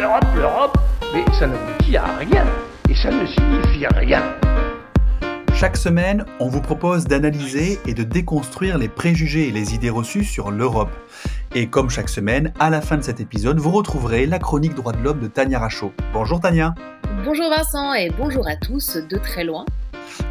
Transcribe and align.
l'Europe, 0.00 0.24
l'Europe, 0.34 0.78
mais 1.12 1.24
ça 1.38 1.46
n'aboutit 1.46 1.96
à 1.96 2.06
rien 2.16 2.44
et 2.88 2.94
ça 2.94 3.10
ne 3.10 3.26
signifie 3.26 3.86
rien. 3.86 4.22
Chaque 5.54 5.76
semaine, 5.76 6.24
on 6.38 6.48
vous 6.48 6.62
propose 6.62 7.04
d'analyser 7.04 7.78
et 7.86 7.92
de 7.92 8.02
déconstruire 8.02 8.78
les 8.78 8.88
préjugés 8.88 9.48
et 9.48 9.52
les 9.52 9.74
idées 9.74 9.90
reçues 9.90 10.24
sur 10.24 10.50
l'Europe. 10.50 10.90
Et 11.54 11.66
comme 11.66 11.90
chaque 11.90 12.08
semaine, 12.08 12.54
à 12.58 12.70
la 12.70 12.80
fin 12.80 12.96
de 12.96 13.02
cet 13.02 13.20
épisode, 13.20 13.58
vous 13.58 13.70
retrouverez 13.70 14.24
la 14.24 14.38
chronique 14.38 14.74
droit 14.74 14.92
de 14.92 15.02
l'homme 15.02 15.20
de 15.20 15.26
Tania 15.26 15.58
Rachaud. 15.58 15.92
Bonjour 16.14 16.40
Tania. 16.40 16.74
Bonjour 17.22 17.50
Vincent 17.50 17.92
et 17.92 18.08
bonjour 18.16 18.48
à 18.48 18.56
tous 18.56 18.96
de 18.96 19.18
très 19.18 19.44
loin. 19.44 19.66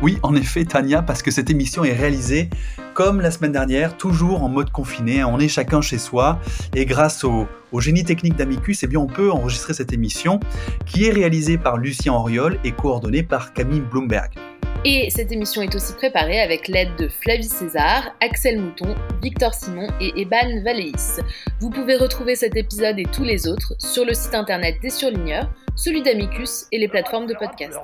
Oui, 0.02 0.18
en 0.24 0.36
effet, 0.36 0.66
Tania, 0.66 1.02
parce 1.02 1.22
que 1.22 1.32
cette 1.32 1.50
émission 1.50 1.84
est 1.84 1.94
réalisée 1.94 2.50
comme 2.94 3.22
la 3.22 3.32
semaine 3.32 3.54
dernière, 3.54 3.96
toujours 3.96 4.44
en 4.44 4.50
mode 4.50 4.72
confiné. 4.72 5.24
On 5.24 5.40
est 5.40 5.48
chacun 5.48 5.82
chez 5.82 5.98
soi 5.98 6.40
et 6.76 6.86
grâce 6.86 7.24
au, 7.24 7.48
génie 7.80 8.04
technique 8.04 8.36
d'Amicus, 8.36 8.84
eh 8.84 8.88
bien, 8.88 9.00
on 9.00 9.08
peut 9.08 9.32
enregistrer 9.32 9.74
cette 9.74 9.94
émission 9.94 10.40
qui 10.86 11.06
est 11.06 11.12
réalisée 11.12 11.58
par 11.58 11.78
Lucien 11.78 12.14
Auriol 12.14 12.60
et 12.64 12.72
coordonnée 12.72 13.24
par 13.24 13.54
Camille 13.54 13.80
Bloomberg. 13.80 14.32
Et 14.86 15.10
cette 15.10 15.32
émission 15.32 15.62
est 15.62 15.76
aussi 15.76 15.94
préparée 15.94 16.40
avec 16.40 16.70
l'aide 16.70 16.96
de 16.98 17.10
Flavie 17.10 17.44
César, 17.44 18.16
Axel 18.22 18.62
Mouton, 18.62 18.96
Victor 19.22 19.54
Simon 19.54 19.88
et 20.00 20.12
Eban 20.20 20.62
Valéis. 20.64 21.22
Vous 21.60 21.70
pouvez 21.70 21.98
retrouver 21.98 22.36
cet 22.36 22.56
épisode 22.56 22.98
et 22.98 23.06
tous 23.06 23.26
les 23.26 23.48
autres 23.48 23.76
sur 23.78 24.06
le 24.06 24.14
site 24.14 24.36
internet 24.36 24.76
des 24.82 24.90
surligneurs, 24.90 25.50
celui 25.76 26.02
d'Amicus 26.02 26.66
et 26.72 26.80
les 26.80 26.88
plateformes 26.88 27.28
de 27.28 27.34
podcast. 27.34 27.80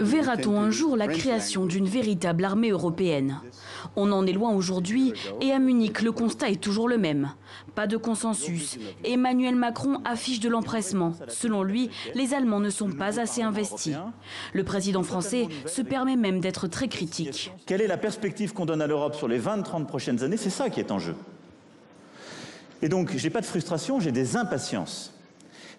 Verra-t-on 0.00 0.60
un 0.60 0.70
jour 0.70 0.96
la 0.96 1.08
création 1.08 1.66
d'une 1.66 1.86
véritable 1.86 2.44
armée 2.44 2.70
européenne? 2.70 3.40
On 3.96 4.12
en 4.12 4.26
est 4.26 4.32
loin 4.32 4.52
aujourd'hui 4.52 5.12
et 5.40 5.52
à 5.52 5.58
Munich, 5.58 6.02
le 6.02 6.12
constat 6.12 6.50
est 6.50 6.60
toujours 6.60 6.88
le 6.88 6.98
même. 6.98 7.30
Pas 7.74 7.86
de 7.86 7.96
consensus. 7.96 8.78
Emmanuel 9.04 9.54
Macron 9.54 10.00
affiche 10.04 10.40
de 10.40 10.48
l'empressement. 10.48 11.14
Selon 11.28 11.62
lui, 11.62 11.90
les 12.14 12.34
Allemands 12.34 12.60
ne 12.60 12.70
sont 12.70 12.90
pas 12.90 13.20
assez 13.20 13.42
investis. 13.42 13.96
Le 14.52 14.64
président 14.64 15.02
français 15.02 15.48
se 15.66 15.82
permet 15.82 16.16
même 16.16 16.40
d'être 16.40 16.66
très 16.66 16.88
critique. 16.88 17.52
Quelle 17.66 17.80
est 17.80 17.86
la 17.86 17.98
perspective 17.98 18.52
qu'on 18.52 18.66
donne 18.66 18.82
à 18.82 18.86
l'Europe 18.86 19.14
sur 19.14 19.28
les 19.28 19.40
20-30 19.40 19.86
prochaines 19.86 20.22
années? 20.22 20.36
C'est 20.36 20.50
ça 20.50 20.70
qui 20.70 20.80
est 20.80 20.90
en 20.90 20.98
jeu. 20.98 21.14
Et 22.80 22.88
donc, 22.88 23.16
j'ai 23.16 23.30
pas 23.30 23.40
de 23.40 23.46
frustration, 23.46 24.00
j'ai 24.00 24.12
des 24.12 24.36
impatiences. 24.36 25.12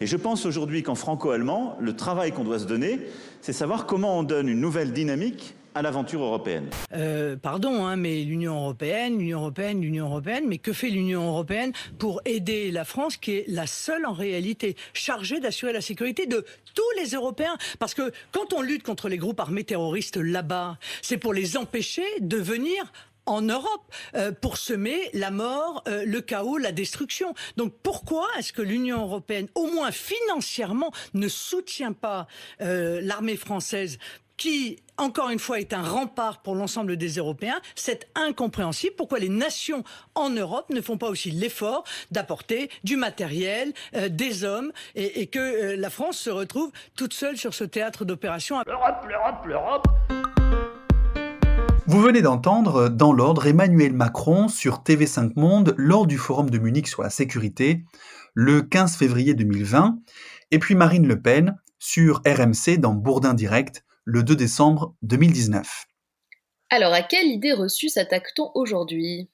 Et 0.02 0.06
je 0.06 0.16
pense 0.16 0.46
aujourd'hui 0.46 0.82
qu'en 0.82 0.96
franco-allemand, 0.96 1.76
le 1.82 1.96
travail 1.96 2.32
qu'on 2.32 2.46
doit 2.46 2.60
se 2.60 2.66
donner, 2.66 3.00
c'est 3.42 3.54
savoir 3.54 3.86
comment 3.86 4.18
on 4.20 4.24
donne 4.24 4.48
une 4.48 4.62
nouvelle 4.62 4.94
dynamique 4.94 5.56
à 5.76 5.82
l'aventure 5.82 6.24
européenne. 6.24 6.70
Euh, 6.94 7.36
pardon, 7.36 7.86
hein, 7.86 7.96
mais 7.96 8.24
l'Union 8.24 8.56
européenne, 8.56 9.20
l'Union 9.20 9.40
européenne, 9.40 9.82
l'Union 9.82 10.06
européenne, 10.06 10.46
mais 10.48 10.58
que 10.58 10.74
fait 10.74 10.90
l'Union 10.90 11.28
européenne 11.28 11.74
pour 11.98 12.22
aider 12.26 12.72
la 12.72 12.86
France, 12.86 13.18
qui 13.18 13.32
est 13.32 13.46
la 13.48 13.68
seule 13.68 14.06
en 14.06 14.14
réalité 14.14 14.76
chargée 14.94 15.40
d'assurer 15.40 15.74
la 15.74 15.82
sécurité 15.82 16.26
de 16.26 16.46
tous 16.74 17.02
les 17.02 17.10
Européens? 17.10 17.58
Parce 17.78 17.94
que 17.94 18.12
quand 18.32 18.54
on 18.54 18.62
lutte 18.62 18.84
contre 18.84 19.10
les 19.10 19.18
groupes 19.18 19.40
armés 19.40 19.64
terroristes 19.64 20.18
là-bas, 20.18 20.78
c'est 21.02 21.18
pour 21.18 21.34
les 21.34 21.58
empêcher 21.58 22.04
de 22.20 22.38
venir 22.38 22.92
en 23.30 23.42
Europe 23.42 23.94
euh, 24.16 24.32
pour 24.32 24.58
semer 24.58 25.10
la 25.14 25.32
mort, 25.32 25.84
euh, 25.88 26.04
le 26.06 26.22
chaos, 26.22 26.58
la 26.58 26.72
destruction. 26.72 27.34
Donc 27.58 27.74
pourquoi 27.84 28.28
est-ce 28.38 28.52
que 28.52 28.62
l'Union 28.62 29.02
européenne, 29.02 29.48
au 29.56 29.68
moins 29.68 29.92
financièrement, 29.92 30.92
ne 31.14 31.28
soutient 31.28 31.94
pas 31.94 32.28
euh, 32.62 33.00
l'armée 33.02 33.38
française 33.38 33.98
qui, 34.36 34.78
encore 34.98 35.30
une 35.32 35.40
fois, 35.40 35.60
est 35.60 35.74
un 35.74 35.84
rempart 35.84 36.42
pour 36.42 36.56
l'ensemble 36.56 36.96
des 36.96 37.18
Européens, 37.18 37.60
c'est 37.76 38.10
incompréhensible. 38.16 38.96
Pourquoi 38.96 39.20
les 39.20 39.28
nations 39.28 39.84
en 40.16 40.30
Europe 40.30 40.70
ne 40.70 40.80
font 40.80 40.98
pas 40.98 41.10
aussi 41.10 41.30
l'effort 41.30 41.84
d'apporter 42.10 42.70
du 42.86 42.96
matériel, 42.96 43.74
des 44.10 44.46
hommes, 44.46 44.72
et, 44.96 45.28
que 45.28 45.76
la 45.76 45.90
France 45.90 46.20
se 46.20 46.30
retrouve 46.30 46.72
toute 46.96 47.12
seule 47.12 47.36
sur 47.36 47.54
ce 47.54 47.66
théâtre 47.66 48.06
d'opération? 48.06 48.64
L'Europe, 48.66 49.06
l'Europe, 49.10 49.46
l'Europe 49.46 49.88
vous 51.90 52.02
venez 52.02 52.22
d'entendre 52.22 52.88
dans 52.88 53.12
l'ordre 53.12 53.48
Emmanuel 53.48 53.94
Macron 53.94 54.48
sur 54.48 54.84
TV5 54.84 55.32
Monde 55.36 55.74
lors 55.76 56.06
du 56.06 56.20
forum 56.20 56.52
de 56.52 56.60
Munich 56.60 56.88
sur 56.88 57.02
la 57.02 57.10
sécurité 57.10 57.84
le 58.36 58.62
15 58.62 58.96
février 58.96 59.34
2020 59.34 59.98
et 60.52 60.60
puis 60.60 60.76
Marine 60.76 61.08
Le 61.08 61.20
Pen 61.20 61.58
sur 61.80 62.22
RMC 62.28 62.78
dans 62.78 62.94
Bourdin 62.94 63.34
Direct 63.34 63.84
le 64.06 64.22
2 64.22 64.36
décembre 64.36 64.94
2019. 65.02 65.88
Alors 66.70 66.94
à 66.94 67.02
quelle 67.02 67.26
idée 67.26 67.54
reçue 67.54 67.90
s'attaque-t-on 67.90 68.52
aujourd'hui? 68.54 69.32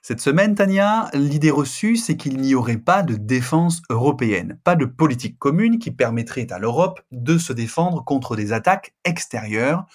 Cette 0.00 0.20
semaine, 0.20 0.54
Tania, 0.54 1.10
l'idée 1.12 1.50
reçue, 1.50 1.96
c'est 1.96 2.16
qu'il 2.16 2.36
n'y 2.36 2.54
aurait 2.54 2.78
pas 2.78 3.02
de 3.02 3.16
défense 3.16 3.82
européenne, 3.90 4.60
pas 4.62 4.76
de 4.76 4.84
politique 4.84 5.40
commune 5.40 5.80
qui 5.80 5.90
permettrait 5.90 6.46
à 6.52 6.60
l'Europe 6.60 7.00
de 7.10 7.36
se 7.36 7.52
défendre 7.52 8.04
contre 8.04 8.36
des 8.36 8.52
attaques 8.52 8.94
extérieures 9.04 9.86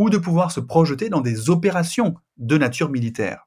ou 0.00 0.08
de 0.08 0.16
pouvoir 0.16 0.50
se 0.50 0.60
projeter 0.60 1.10
dans 1.10 1.20
des 1.20 1.50
opérations 1.50 2.14
de 2.38 2.56
nature 2.56 2.88
militaire. 2.88 3.46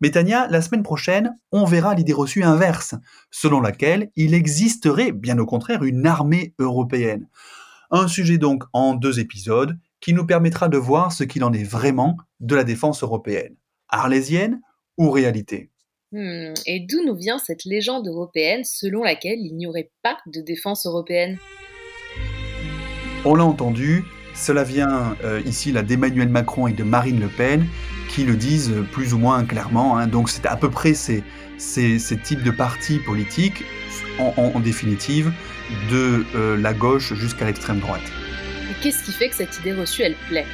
Mais 0.00 0.10
Tania, 0.10 0.48
la 0.48 0.62
semaine 0.62 0.82
prochaine, 0.82 1.36
on 1.52 1.66
verra 1.66 1.94
l'idée 1.94 2.14
reçue 2.14 2.42
inverse, 2.42 2.94
selon 3.30 3.60
laquelle 3.60 4.10
il 4.16 4.32
existerait, 4.32 5.12
bien 5.12 5.38
au 5.38 5.44
contraire, 5.44 5.84
une 5.84 6.06
armée 6.06 6.54
européenne. 6.58 7.28
Un 7.90 8.08
sujet 8.08 8.38
donc 8.38 8.64
en 8.72 8.94
deux 8.94 9.20
épisodes 9.20 9.78
qui 10.00 10.14
nous 10.14 10.24
permettra 10.24 10.70
de 10.70 10.78
voir 10.78 11.12
ce 11.12 11.24
qu'il 11.24 11.44
en 11.44 11.52
est 11.52 11.62
vraiment 11.62 12.16
de 12.40 12.54
la 12.54 12.64
défense 12.64 13.02
européenne. 13.02 13.54
Arlésienne 13.90 14.62
ou 14.96 15.10
réalité? 15.10 15.70
Hmm, 16.10 16.54
Et 16.64 16.86
d'où 16.88 17.04
nous 17.04 17.16
vient 17.16 17.38
cette 17.38 17.66
légende 17.66 18.08
européenne 18.08 18.64
selon 18.64 19.02
laquelle 19.02 19.40
il 19.40 19.54
n'y 19.56 19.66
aurait 19.66 19.90
pas 20.02 20.16
de 20.26 20.40
défense 20.40 20.86
européenne? 20.86 21.36
On 23.26 23.34
l'a 23.34 23.44
entendu, 23.44 24.04
cela 24.34 24.64
vient 24.64 25.16
euh, 25.24 25.40
ici 25.44 25.72
là 25.72 25.82
d'Emmanuel 25.82 26.28
Macron 26.28 26.66
et 26.66 26.72
de 26.72 26.82
Marine 26.82 27.20
Le 27.20 27.28
Pen 27.28 27.66
qui 28.08 28.24
le 28.24 28.36
disent 28.36 28.74
plus 28.92 29.14
ou 29.14 29.18
moins 29.18 29.44
clairement. 29.44 29.98
Hein. 29.98 30.06
Donc 30.06 30.28
c'est 30.28 30.46
à 30.46 30.56
peu 30.56 30.70
près 30.70 30.94
ces, 30.94 31.22
ces, 31.58 32.16
types 32.22 32.42
de 32.42 32.50
partis 32.50 32.98
politiques, 32.98 33.64
en, 34.18 34.60
définitive, 34.60 35.32
de 35.90 36.24
euh, 36.34 36.56
la 36.56 36.74
gauche 36.74 37.14
jusqu'à 37.14 37.46
l'extrême 37.46 37.80
droite. 37.80 38.02
Et 38.70 38.82
qu'est-ce 38.82 39.04
qui 39.04 39.12
fait 39.12 39.28
que 39.28 39.34
cette 39.34 39.58
idée 39.60 39.72
reçue, 39.72 40.02
elle 40.02 40.16
plaît? 40.28 40.46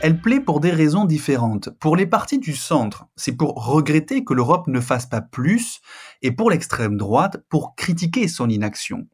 Elle 0.00 0.20
plaît 0.20 0.40
pour 0.40 0.60
des 0.60 0.70
raisons 0.70 1.06
différentes. 1.06 1.70
Pour 1.80 1.96
les 1.96 2.06
partis 2.06 2.38
du 2.38 2.54
centre, 2.54 3.06
c'est 3.16 3.32
pour 3.32 3.54
regretter 3.54 4.24
que 4.24 4.34
l'Europe 4.34 4.66
ne 4.66 4.80
fasse 4.80 5.06
pas 5.06 5.22
plus, 5.22 5.80
et 6.20 6.32
pour 6.32 6.50
l'extrême 6.50 6.98
droite, 6.98 7.38
pour 7.48 7.74
critiquer 7.76 8.28
son 8.28 8.50
inaction. 8.50 9.06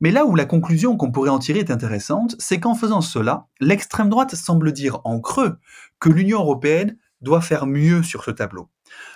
Mais 0.00 0.10
là 0.10 0.24
où 0.24 0.34
la 0.34 0.46
conclusion 0.46 0.96
qu'on 0.96 1.12
pourrait 1.12 1.30
en 1.30 1.38
tirer 1.38 1.60
est 1.60 1.70
intéressante, 1.70 2.34
c'est 2.38 2.58
qu'en 2.58 2.74
faisant 2.74 3.02
cela, 3.02 3.46
l'extrême 3.60 4.08
droite 4.08 4.34
semble 4.34 4.72
dire 4.72 5.00
en 5.04 5.20
creux 5.20 5.58
que 5.98 6.08
l'Union 6.08 6.40
européenne 6.40 6.96
doit 7.20 7.42
faire 7.42 7.66
mieux 7.66 8.02
sur 8.02 8.24
ce 8.24 8.30
tableau. 8.30 8.70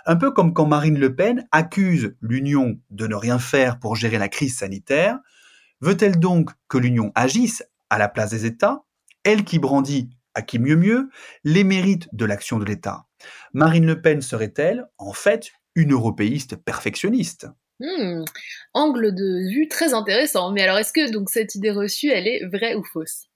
Un 0.05 0.17
peu 0.17 0.31
comme 0.31 0.53
quand 0.53 0.67
Marine 0.67 0.99
Le 0.99 1.15
Pen 1.15 1.47
accuse 1.53 2.15
l'Union 2.21 2.78
de 2.91 3.06
ne 3.06 3.15
rien 3.15 3.39
faire 3.39 3.78
pour 3.78 3.97
gérer 3.97 4.19
la 4.19 4.28
crise 4.28 4.59
sanitaire, 4.59 5.19
veut-elle 5.81 6.19
donc 6.19 6.50
que 6.69 6.78
l'Union 6.78 7.12
agisse 7.15 7.65
à 7.89 7.99
la 7.99 8.09
place 8.09 8.31
des 8.31 8.44
États, 8.44 8.84
elle 9.25 9.44
qui 9.44 9.59
brandit 9.59 10.11
à 10.34 10.43
qui 10.43 10.59
mieux 10.59 10.77
mieux 10.77 11.09
les 11.44 11.65
mérites 11.65 12.09
de 12.12 12.25
l'action 12.25 12.59
de 12.59 12.65
l'État? 12.65 13.06
Marine 13.55 13.87
Le 13.87 14.03
Pen 14.03 14.21
serait-elle, 14.21 14.87
en 14.99 15.12
fait, 15.12 15.53
une 15.75 15.93
européiste 15.93 16.56
perfectionniste? 16.56 17.49
Hmm, 17.81 18.25
angle 18.73 19.15
de 19.15 19.51
vue 19.53 19.69
très 19.69 19.95
intéressant. 19.95 20.53
Mais 20.53 20.62
alors, 20.62 20.79
est-ce 20.79 20.93
que 20.93 21.01
cette 21.29 21.55
idée 21.55 21.71
reçue, 21.71 22.09
elle 22.09 22.29
est 22.29 22.47
vraie 22.47 22.75
ou 22.75 22.85
fausse? 22.85 23.29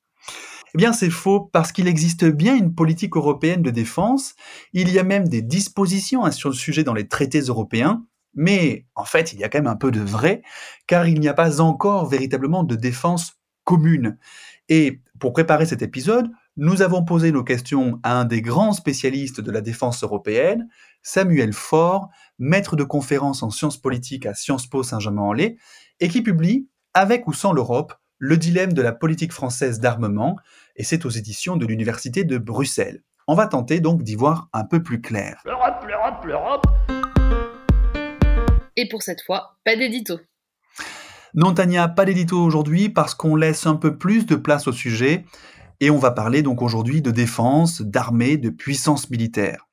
Eh 0.75 0.79
bien, 0.79 0.93
c'est 0.93 1.11
faux 1.11 1.40
parce 1.40 1.73
qu'il 1.73 1.88
existe 1.88 2.25
bien 2.25 2.55
une 2.55 2.75
politique 2.75 3.17
européenne 3.17 3.62
de 3.62 3.70
défense. 3.70 4.35
Il 4.73 4.93
y 4.93 4.99
a 4.99 5.02
même 5.02 5.29
des 5.29 5.43
dispositions 5.43 6.25
hein, 6.25 6.31
sur 6.31 6.50
le 6.50 6.55
sujet 6.55 6.85
dans 6.85 6.94
les 6.94 7.08
traités 7.08 7.40
européens. 7.40 8.05
Mais 8.35 8.87
en 8.94 9.05
fait, 9.05 9.32
il 9.32 9.40
y 9.40 9.44
a 9.44 9.49
quand 9.49 9.58
même 9.58 9.67
un 9.67 9.76
peu 9.76 9.90
de 9.90 10.00
vrai, 10.00 10.43
car 10.87 11.08
il 11.08 11.19
n'y 11.19 11.29
a 11.29 11.34
pas 11.34 11.61
encore 11.61 12.06
véritablement 12.06 12.62
de 12.62 12.76
défense 12.76 13.32
commune. 13.64 14.19
Et 14.69 15.00
pour 15.19 15.32
préparer 15.32 15.67
cet 15.67 15.82
épisode, 15.82 16.31
nous 16.56 16.82
avons 16.82 17.05
posé 17.05 17.32
nos 17.32 17.43
questions 17.43 17.99
à 18.02 18.20
un 18.20 18.25
des 18.25 18.43
grands 18.43 18.73
spécialistes 18.73 19.41
de 19.41 19.50
la 19.50 19.61
défense 19.61 20.02
européenne, 20.02 20.69
Samuel 21.02 21.52
Faure, 21.52 22.11
maître 22.38 22.76
de 22.76 22.85
conférences 22.85 23.43
en 23.43 23.50
sciences 23.50 23.76
politiques 23.76 24.26
à 24.26 24.35
Sciences 24.35 24.67
Po 24.67 24.82
Saint-Germain-en-Laye, 24.82 25.56
et 26.00 26.08
qui 26.08 26.23
publie 26.23 26.69
Avec 26.94 27.26
ou 27.26 27.32
sans 27.32 27.52
l'Europe, 27.52 27.94
le 28.19 28.37
dilemme 28.37 28.73
de 28.73 28.82
la 28.82 28.93
politique 28.93 29.32
française 29.32 29.81
d'armement, 29.81 30.37
et 30.76 30.85
c'est 30.85 31.05
aux 31.05 31.11
éditions 31.11 31.56
de 31.56 31.67
l'Université 31.67 32.25
de 32.25 32.38
Bruxelles. 32.38 33.02
On 33.26 33.35
va 33.35 33.46
tenter 33.46 33.81
donc 33.81 34.02
d'y 34.02 34.14
voir 34.14 34.49
un 34.52 34.64
peu 34.64 34.82
plus 34.82 35.00
clair. 35.00 35.43
L'Europe, 35.44 35.85
l'Europe, 35.87 36.25
l'Europe 36.25 36.67
Et 38.76 38.88
pour 38.88 39.02
cette 39.02 39.23
fois, 39.23 39.58
pas 39.64 39.76
d'édito. 39.76 40.19
Non, 41.34 41.52
Tania, 41.52 41.88
pas 41.88 42.06
d'édito 42.06 42.43
aujourd'hui 42.43 42.88
parce 42.88 43.14
qu'on 43.14 43.37
laisse 43.37 43.67
un 43.67 43.76
peu 43.76 43.99
plus 43.99 44.26
de 44.26 44.34
place 44.34 44.67
au 44.67 44.73
sujet 44.73 45.26
et 45.81 45.91
on 45.91 45.99
va 45.99 46.11
parler 46.11 46.43
donc 46.43 46.62
aujourd'hui 46.62 47.02
de 47.02 47.11
défense, 47.11 47.82
d'armée, 47.82 48.37
de 48.37 48.50
puissance 48.50 49.11
militaire. 49.11 49.68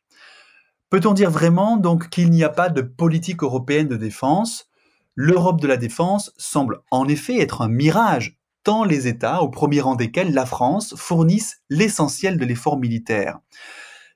Peut-on 0.96 1.14
dire 1.14 1.30
vraiment 1.30 1.76
donc 1.76 2.08
qu'il 2.08 2.32
n'y 2.32 2.46
a 2.46 2.50
pas 2.50 2.70
de 2.70 2.82
politique 2.82 3.44
européenne 3.44 3.90
de 3.90 3.98
défense? 3.98 4.70
L'Europe 5.14 5.60
de 5.60 5.68
la 5.68 5.76
défense 5.76 6.32
semble 6.38 6.80
en 6.90 7.06
effet 7.10 7.38
être 7.42 7.62
un 7.62 7.68
mirage, 7.68 8.40
tant 8.64 8.86
les 8.86 9.06
États, 9.06 9.42
au 9.42 9.50
premier 9.50 9.82
rang 9.82 9.96
desquels 9.96 10.34
la 10.34 10.46
France, 10.46 10.96
fournissent 10.96 11.58
l'essentiel 11.70 12.38
de 12.38 12.46
l'effort 12.46 12.80
militaire. 12.80 13.40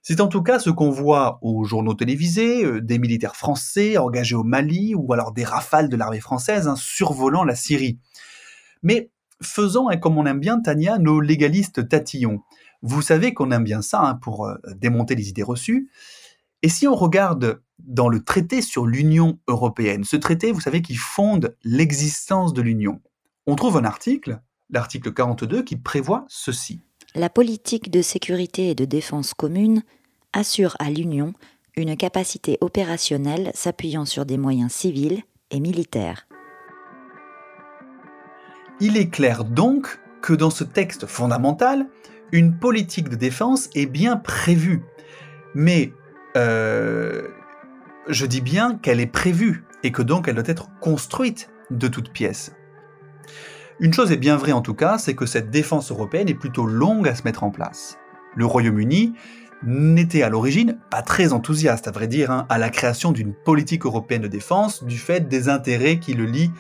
C'est 0.04 0.22
en 0.22 0.30
tout 0.30 0.42
cas 0.42 0.58
ce 0.58 0.70
qu'on 0.70 0.90
voit 0.90 1.40
aux 1.42 1.66
journaux 1.66 1.96
télévisés, 1.96 2.64
euh, 2.64 2.80
des 2.80 2.98
militaires 2.98 3.36
français 3.36 3.98
engagés 3.98 4.36
au 4.36 4.46
Mali 4.46 4.96
ou 4.96 5.12
alors 5.12 5.34
des 5.34 5.44
rafales 5.44 5.90
de 5.90 5.98
l'armée 5.98 6.22
française 6.22 6.70
hein, 6.70 6.78
survolant 6.78 7.44
la 7.44 7.56
Syrie. 7.56 8.00
Mais 8.84 9.12
faisons, 9.42 9.90
hein, 9.90 9.98
comme 9.98 10.18
on 10.18 10.26
aime 10.26 10.40
bien, 10.40 10.62
Tania, 10.62 10.98
nos 10.98 11.20
légalistes 11.20 11.90
tatillons. 11.90 12.40
Vous 12.82 13.02
savez 13.02 13.34
qu'on 13.34 13.52
aime 13.52 13.66
bien 13.66 13.82
ça 13.82 14.00
hein, 14.00 14.16
pour 14.16 14.46
euh, 14.46 14.56
démonter 14.78 15.16
les 15.16 15.28
idées 15.28 15.44
reçues. 15.44 15.90
Et 16.62 16.70
si 16.70 16.88
on 16.88 16.96
regarde 16.96 17.62
dans 17.80 18.10
le 18.10 18.22
traité 18.22 18.62
sur 18.62 18.86
l'Union 18.86 19.40
européenne, 19.48 20.04
ce 20.04 20.18
traité, 20.18 20.52
vous 20.52 20.60
savez, 20.60 20.82
qui 20.82 20.96
fonde 20.96 21.56
l'existence 21.64 22.54
de 22.54 22.62
l'Union, 22.62 23.02
on 23.48 23.56
trouve 23.56 23.78
un 23.78 23.86
article, 23.86 24.42
l'article 24.70 25.14
42, 25.14 25.64
qui 25.64 25.78
prévoit 25.78 26.26
ceci. 26.28 26.82
La 27.16 27.30
politique 27.30 27.90
de 27.90 28.02
sécurité 28.02 28.70
et 28.70 28.76
de 28.76 28.86
défense 28.86 29.34
commune 29.34 29.84
assure 30.34 30.76
à 30.80 30.90
l'Union 30.90 31.34
une 31.76 31.96
capacité 31.96 32.58
opérationnelle 32.60 33.52
s'appuyant 33.56 34.06
sur 34.06 34.26
des 34.26 34.38
moyens 34.38 34.72
civils 34.72 35.24
et 35.52 35.62
militaires. 35.62 36.28
Il 38.82 38.98
est 38.98 39.10
clair 39.10 39.46
donc 39.46 40.00
que 40.22 40.34
dans 40.34 40.50
ce 40.50 40.66
texte 40.66 41.06
fondamental, 41.06 41.88
une 42.32 42.58
politique 42.60 43.10
de 43.10 43.16
défense 43.16 43.70
est 43.76 43.86
bien 43.86 44.18
prévue. 44.18 44.84
Mais 45.56 45.94
euh, 46.38 47.28
je 48.08 48.26
dis 48.26 48.42
bien 48.42 48.78
qu'elle 48.78 49.00
est 49.00 49.08
prévue 49.08 49.64
et 49.84 49.92
que 49.92 50.02
donc 50.02 50.28
elle 50.28 50.36
doit 50.36 50.44
être 50.48 50.70
construite 50.80 51.50
de 51.72 51.88
toutes 51.88 52.12
pièces. 52.12 52.54
Une 53.80 53.94
chose 53.94 54.12
est 54.12 54.18
bien 54.18 54.36
vraie 54.36 54.52
en 54.52 54.62
tout 54.62 54.74
cas, 54.74 54.98
c'est 54.98 55.16
que 55.16 55.26
cette 55.26 55.50
défense 55.50 55.92
européenne 55.92 56.28
est 56.28 56.36
plutôt 56.36 56.66
longue 56.66 57.08
à 57.08 57.16
se 57.16 57.24
mettre 57.24 57.44
en 57.44 57.52
place. 57.52 57.98
Le 58.36 58.46
Royaume-Uni 58.46 59.14
n'était 59.64 60.22
à 60.22 60.30
l'origine 60.30 60.78
pas 60.90 61.02
très 61.02 61.34
enthousiaste, 61.34 61.88
à 61.88 61.92
vrai 61.92 62.08
dire, 62.08 62.32
hein, 62.32 62.46
à 62.50 62.58
la 62.58 62.70
création 62.70 63.12
d'une 63.12 63.34
politique 63.34 63.86
européenne 63.86 64.22
de 64.22 64.28
défense 64.28 64.84
du 64.84 64.98
fait 64.98 65.28
des 65.28 65.50
intérêts 65.50 66.00
qui 66.00 66.14
le 66.14 66.26
lient 66.26 66.52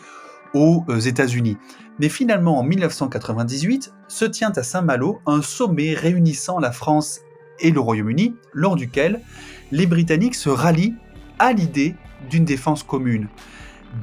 aux 0.53 0.83
euh, 0.89 0.99
États-Unis. 0.99 1.57
Mais 1.99 2.09
finalement, 2.09 2.57
en 2.57 2.63
1998, 2.63 3.93
se 4.07 4.25
tient 4.25 4.51
à 4.55 4.63
Saint-Malo 4.63 5.19
un 5.25 5.41
sommet 5.41 5.93
réunissant 5.93 6.59
la 6.59 6.71
France 6.71 7.21
et 7.59 7.71
le 7.71 7.79
Royaume-Uni, 7.79 8.35
lors 8.53 8.75
duquel 8.75 9.21
les 9.71 9.85
Britanniques 9.85 10.35
se 10.35 10.49
rallient 10.49 10.95
à 11.37 11.53
l'idée 11.53 11.95
d'une 12.29 12.45
défense 12.45 12.83
commune. 12.83 13.27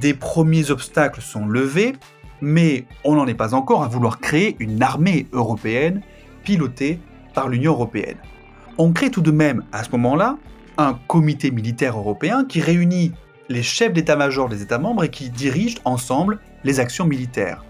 Des 0.01 0.15
premiers 0.15 0.71
obstacles 0.71 1.21
sont 1.21 1.47
levés, 1.47 1.95
mais 2.41 2.87
on 3.05 3.15
n'en 3.15 3.27
est 3.27 3.35
pas 3.35 3.55
encore 3.55 3.83
à 3.83 3.89
vouloir 3.89 4.21
créer 4.21 4.57
une 4.59 4.83
armée 4.83 5.27
européenne 5.33 6.03
pilotée 6.45 7.01
par 7.35 7.49
l'Union 7.49 7.73
européenne. 7.73 8.19
On 8.79 8.93
crée 8.93 9.11
tout 9.11 9.23
de 9.23 9.31
même 9.31 9.65
à 9.73 9.85
ce 9.85 9.91
moment-là 9.91 10.39
un 10.79 10.99
comité 11.07 11.51
militaire 11.51 11.97
européen 11.97 12.45
qui 12.45 12.61
réunit 12.61 13.13
les 13.49 13.63
chefs 13.63 13.93
d'état-major 13.93 14.49
des 14.49 14.63
États 14.63 14.79
membres 14.79 15.05
et 15.05 15.11
qui 15.11 15.31
dirigent 15.31 15.79
ensemble 15.85 16.41
les 16.65 16.81
actions 16.81 17.07
militaires. 17.07 17.65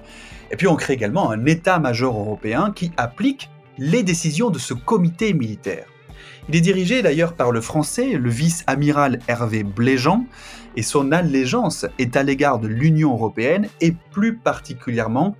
Et 0.50 0.56
puis 0.56 0.66
on 0.68 0.76
crée 0.76 0.94
également 0.94 1.30
un 1.30 1.44
état-major 1.44 2.18
européen 2.18 2.72
qui 2.74 2.92
applique 2.96 3.50
les 3.78 4.02
décisions 4.02 4.50
de 4.50 4.58
ce 4.58 4.74
comité 4.74 5.34
militaire. 5.34 5.86
Il 6.48 6.54
est 6.54 6.60
dirigé 6.60 7.02
d'ailleurs 7.02 7.34
par 7.34 7.50
le 7.50 7.60
français, 7.60 8.12
le 8.12 8.30
vice-amiral 8.30 9.18
Hervé 9.26 9.64
Bléjean, 9.64 10.26
et 10.76 10.82
son 10.82 11.10
allégeance 11.10 11.86
est 11.98 12.16
à 12.16 12.22
l'égard 12.22 12.60
de 12.60 12.68
l'Union 12.68 13.12
européenne 13.12 13.68
et 13.80 13.94
plus 14.12 14.36
particulièrement 14.36 15.36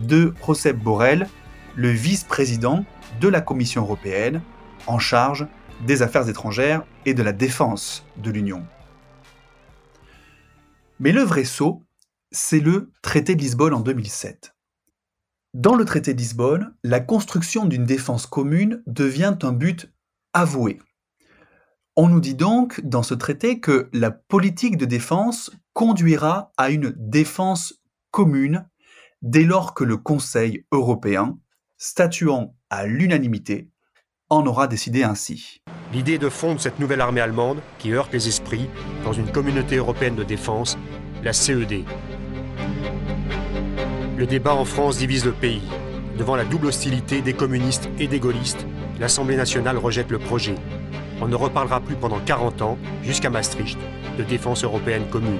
de 0.00 0.34
Josep 0.44 0.76
Borrell, 0.76 1.28
le 1.76 1.90
vice-président 1.90 2.84
de 3.20 3.28
la 3.28 3.40
Commission 3.40 3.82
européenne 3.82 4.42
en 4.88 4.98
charge 4.98 5.46
des 5.86 6.02
affaires 6.02 6.28
étrangères 6.28 6.82
et 7.06 7.14
de 7.14 7.22
la 7.22 7.32
défense 7.32 8.04
de 8.16 8.30
l'Union. 8.30 8.64
Mais 10.98 11.12
le 11.12 11.22
vrai 11.22 11.44
saut, 11.44 11.82
c'est 12.32 12.60
le 12.60 12.90
traité 13.02 13.36
de 13.36 13.40
Lisbonne 13.40 13.74
en 13.74 13.80
2007. 13.80 14.54
Dans 15.54 15.74
le 15.74 15.84
traité 15.84 16.12
de 16.12 16.18
Lisbonne, 16.18 16.74
la 16.82 17.00
construction 17.00 17.66
d'une 17.66 17.84
défense 17.84 18.26
commune 18.26 18.82
devient 18.86 19.36
un 19.42 19.52
but 19.52 19.90
avoué. 20.32 20.78
On 21.96 22.08
nous 22.08 22.20
dit 22.20 22.34
donc 22.34 22.80
dans 22.82 23.02
ce 23.02 23.14
traité 23.14 23.60
que 23.60 23.88
la 23.92 24.10
politique 24.10 24.76
de 24.76 24.86
défense 24.86 25.50
conduira 25.72 26.52
à 26.56 26.70
une 26.70 26.94
défense 26.96 27.74
commune 28.10 28.68
dès 29.22 29.44
lors 29.44 29.74
que 29.74 29.84
le 29.84 29.96
Conseil 29.96 30.64
européen, 30.72 31.38
statuant 31.76 32.54
à 32.70 32.86
l'unanimité, 32.86 33.68
en 34.30 34.46
aura 34.46 34.68
décidé 34.68 35.02
ainsi. 35.02 35.60
L'idée 35.92 36.18
de 36.18 36.28
fondre 36.28 36.60
cette 36.60 36.78
nouvelle 36.78 37.00
armée 37.00 37.20
allemande, 37.20 37.60
qui 37.78 37.92
heurte 37.92 38.12
les 38.12 38.28
esprits, 38.28 38.70
dans 39.04 39.12
une 39.12 39.30
communauté 39.30 39.76
européenne 39.76 40.14
de 40.14 40.22
défense, 40.22 40.78
la 41.24 41.32
CED. 41.32 41.84
Le 44.16 44.26
débat 44.26 44.54
en 44.54 44.64
France 44.64 44.98
divise 44.98 45.24
le 45.24 45.32
pays. 45.32 45.68
Devant 46.16 46.36
la 46.36 46.44
double 46.44 46.66
hostilité 46.66 47.22
des 47.22 47.32
communistes 47.32 47.88
et 47.98 48.06
des 48.06 48.20
gaullistes, 48.20 48.66
l'Assemblée 49.00 49.36
nationale 49.36 49.78
rejette 49.78 50.10
le 50.10 50.18
projet. 50.18 50.54
On 51.22 51.26
ne 51.26 51.34
reparlera 51.34 51.80
plus 51.80 51.96
pendant 51.96 52.20
40 52.20 52.62
ans, 52.62 52.78
jusqu'à 53.02 53.30
Maastricht, 53.30 53.78
de 54.18 54.22
défense 54.22 54.62
européenne 54.62 55.06
commune. 55.10 55.38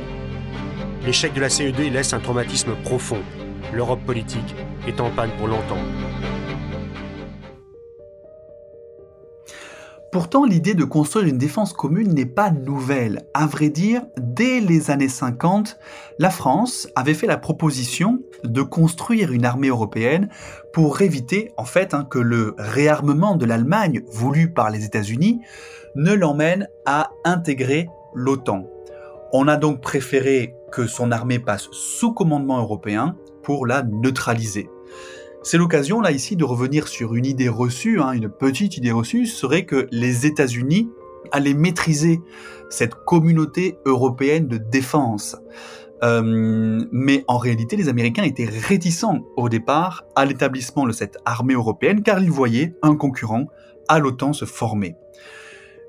L'échec 1.05 1.35
de 1.35 1.41
la 1.41 1.51
CED 1.51 1.79
laisse 1.93 2.15
un 2.15 2.21
traumatisme 2.21 2.75
profond. 2.83 3.21
L'Europe 3.73 4.01
politique 4.05 4.55
est 4.89 5.01
en 5.01 5.11
panne 5.11 5.31
pour 5.39 5.47
longtemps. 5.47 5.79
Pourtant, 10.13 10.45
l'idée 10.45 10.75
de 10.75 10.83
construire 10.83 11.29
une 11.29 11.39
défense 11.39 11.73
commune 11.73 12.13
n'est 12.13 12.27
pas 12.27 12.51
nouvelle. 12.51 13.23
À 13.33 13.47
vrai 13.47 13.69
dire, 13.69 14.03
dès 14.19 14.59
les 14.59 14.91
années 14.91 15.09
50, 15.09 15.79
la 16.19 16.31
France 16.31 16.89
avait 16.97 17.15
fait 17.15 17.29
la 17.29 17.37
proposition 17.37 18.21
de 18.43 18.63
construire 18.63 19.31
une 19.31 19.45
armée 19.45 19.69
européenne 19.69 20.29
pour 20.73 21.01
éviter, 21.01 21.53
en 21.57 21.65
fait, 21.65 21.95
hein, 21.95 22.05
que 22.11 22.19
le 22.19 22.57
réarmement 22.59 23.37
de 23.37 23.47
l'Allemagne, 23.47 24.03
voulu 24.11 24.53
par 24.53 24.71
les 24.71 24.85
États-Unis, 24.85 25.43
ne 25.95 26.13
l'emmène 26.13 26.67
à 26.87 27.11
intégrer 27.25 27.89
l'OTAN. 28.13 28.67
On 29.33 29.47
a 29.47 29.57
donc 29.57 29.81
préféré 29.81 30.57
que 30.73 30.89
son 30.89 31.13
armée 31.13 31.39
passe 31.39 31.69
sous 31.71 32.13
commandement 32.13 32.59
européen 32.59 33.17
pour 33.45 33.65
la 33.65 33.85
neutraliser. 33.85 34.69
C'est 35.43 35.57
l'occasion 35.57 36.03
là 36.03 36.11
ici 36.11 36.37
de 36.37 36.45
revenir 36.45 36.87
sur 36.87 37.15
une 37.15 37.25
idée 37.25 37.49
reçue, 37.49 38.01
hein, 38.01 38.13
une 38.13 38.29
petite 38.29 38.77
idée 38.77 38.93
reçue, 38.93 39.25
serait 39.25 39.65
que 39.65 39.89
les 39.91 40.27
États-Unis 40.27 40.91
allaient 41.33 41.55
maîtriser 41.55 42.21
cette 42.69 42.95
communauté 42.95 43.79
européenne 43.87 44.49
de 44.49 44.59
défense. 44.59 45.37
Euh, 46.03 46.85
mais 46.93 47.25
en 47.27 47.39
réalité, 47.39 47.77
les 47.77 47.89
Américains 47.89 48.23
étaient 48.23 48.49
réticents 48.49 49.21
au 49.37 49.49
départ 49.49 50.05
à 50.15 50.27
l'établissement 50.27 50.87
de 50.87 50.93
cette 50.93 51.17
armée 51.25 51.55
européenne 51.55 52.03
car 52.03 52.21
ils 52.21 52.31
voyaient 52.31 52.75
un 52.83 52.95
concurrent 52.95 53.47
à 53.89 53.99
l'OTAN 53.99 54.35
se 54.35 54.45
former. 54.45 54.97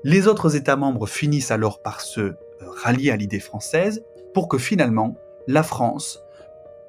Les 0.02 0.28
autres 0.28 0.56
États 0.56 0.76
membres 0.76 1.06
finissent 1.06 1.50
alors 1.50 1.82
par 1.82 2.00
se 2.00 2.34
rallier 2.82 3.10
à 3.10 3.16
l'idée 3.16 3.38
française 3.38 4.02
pour 4.32 4.48
que 4.48 4.58
finalement 4.58 5.14
la 5.46 5.62
France, 5.62 6.22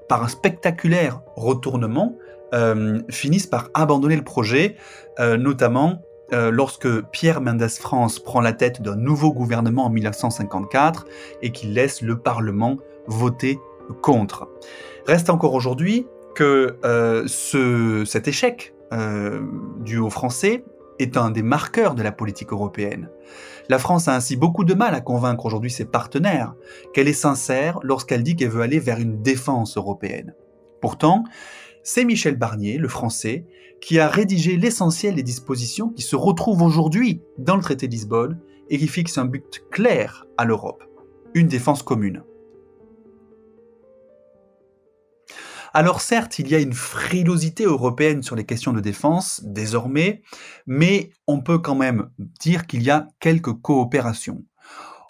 par 0.07 0.23
un 0.23 0.27
spectaculaire 0.27 1.21
retournement, 1.35 2.15
finissent 3.09 3.47
par 3.47 3.69
abandonner 3.73 4.15
le 4.15 4.23
projet, 4.23 4.75
euh, 5.19 5.37
notamment 5.37 6.01
euh, 6.33 6.51
lorsque 6.51 7.01
Pierre 7.11 7.41
Mendès 7.41 7.69
France 7.69 8.19
prend 8.19 8.41
la 8.41 8.53
tête 8.53 8.81
d'un 8.81 8.95
nouveau 8.95 9.33
gouvernement 9.33 9.85
en 9.85 9.89
1954 9.89 11.05
et 11.41 11.51
qu'il 11.51 11.73
laisse 11.73 12.01
le 12.01 12.17
Parlement 12.17 12.77
voter 13.07 13.59
contre. 14.01 14.47
Reste 15.07 15.29
encore 15.29 15.53
aujourd'hui 15.53 16.07
que 16.35 16.77
ce, 17.27 18.03
cet 18.05 18.27
échec 18.27 18.73
dû 19.81 19.99
aux 19.99 20.09
Français 20.09 20.63
est 20.99 21.17
un 21.17 21.31
des 21.31 21.43
marqueurs 21.43 21.95
de 21.95 22.03
la 22.03 22.11
politique 22.11 22.51
européenne. 22.51 23.09
La 23.69 23.79
France 23.79 24.07
a 24.07 24.15
ainsi 24.15 24.35
beaucoup 24.35 24.63
de 24.63 24.73
mal 24.73 24.93
à 24.93 25.01
convaincre 25.01 25.45
aujourd'hui 25.45 25.71
ses 25.71 25.85
partenaires 25.85 26.53
qu'elle 26.93 27.07
est 27.07 27.13
sincère 27.13 27.79
lorsqu'elle 27.83 28.23
dit 28.23 28.35
qu'elle 28.35 28.49
veut 28.49 28.61
aller 28.61 28.79
vers 28.79 28.99
une 28.99 29.21
défense 29.21 29.77
européenne. 29.77 30.33
Pourtant, 30.81 31.23
c'est 31.83 32.05
Michel 32.05 32.37
Barnier, 32.37 32.77
le 32.77 32.87
français, 32.87 33.45
qui 33.81 33.99
a 33.99 34.07
rédigé 34.07 34.55
l'essentiel 34.55 35.15
des 35.15 35.23
dispositions 35.23 35.89
qui 35.89 36.01
se 36.01 36.15
retrouvent 36.15 36.61
aujourd'hui 36.61 37.21
dans 37.37 37.57
le 37.57 37.61
traité 37.61 37.87
de 37.87 37.91
Lisbonne 37.91 38.39
et 38.69 38.77
qui 38.77 38.87
fixe 38.87 39.17
un 39.17 39.25
but 39.25 39.63
clair 39.69 40.25
à 40.37 40.45
l'Europe, 40.45 40.83
une 41.33 41.47
défense 41.47 41.83
commune. 41.83 42.23
Alors 45.73 46.01
certes, 46.01 46.37
il 46.39 46.47
y 46.49 46.55
a 46.55 46.59
une 46.59 46.73
frilosité 46.73 47.65
européenne 47.65 48.21
sur 48.21 48.35
les 48.35 48.45
questions 48.45 48.73
de 48.73 48.79
défense 48.79 49.41
désormais, 49.43 50.21
mais 50.67 51.09
on 51.27 51.41
peut 51.41 51.57
quand 51.57 51.75
même 51.75 52.09
dire 52.39 52.67
qu'il 52.67 52.83
y 52.83 52.91
a 52.91 53.07
quelques 53.19 53.53
coopérations. 53.53 54.45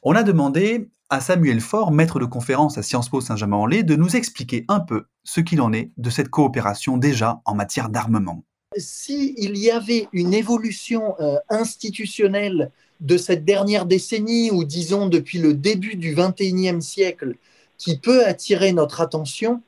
On 0.04 0.16
a 0.16 0.24
demandé 0.24 0.90
à 1.14 1.22
Samuel 1.22 1.62
Faure, 1.62 1.92
maître 1.92 2.20
de 2.20 2.26
conférence 2.26 2.80
à 2.80 2.82
Sciences 2.82 3.08
Po 3.08 3.22
Saint-Germain-en-Laye, 3.22 3.84
de 3.84 3.96
nous 3.96 4.16
expliquer 4.16 4.66
un 4.68 4.80
peu 4.80 5.06
ce 5.24 5.42
qu'il 5.42 5.62
en 5.62 5.72
est 5.72 5.92
de 5.98 6.10
cette 6.10 6.30
coopération 6.30 6.98
déjà 6.98 7.40
en 7.46 7.54
matière 7.54 7.90
d'armement. 7.90 8.44
S'il 8.78 9.56
y 9.56 9.70
avait 9.70 10.08
une 10.12 10.34
évolution 10.34 11.14
euh, 11.20 11.36
institutionnelle 11.50 12.72
de 13.00 13.18
cette 13.18 13.46
dernière 13.46 13.86
décennie, 13.86 14.50
ou 14.50 14.64
disons 14.64 15.08
depuis 15.08 15.38
le 15.38 15.54
début 15.54 15.96
du 15.96 16.16
XXIe 16.16 16.82
siècle, 16.82 17.36
qui 17.78 18.00
peut 18.00 18.26
attirer 18.26 18.74
notre 18.74 19.00
attention 19.00 19.62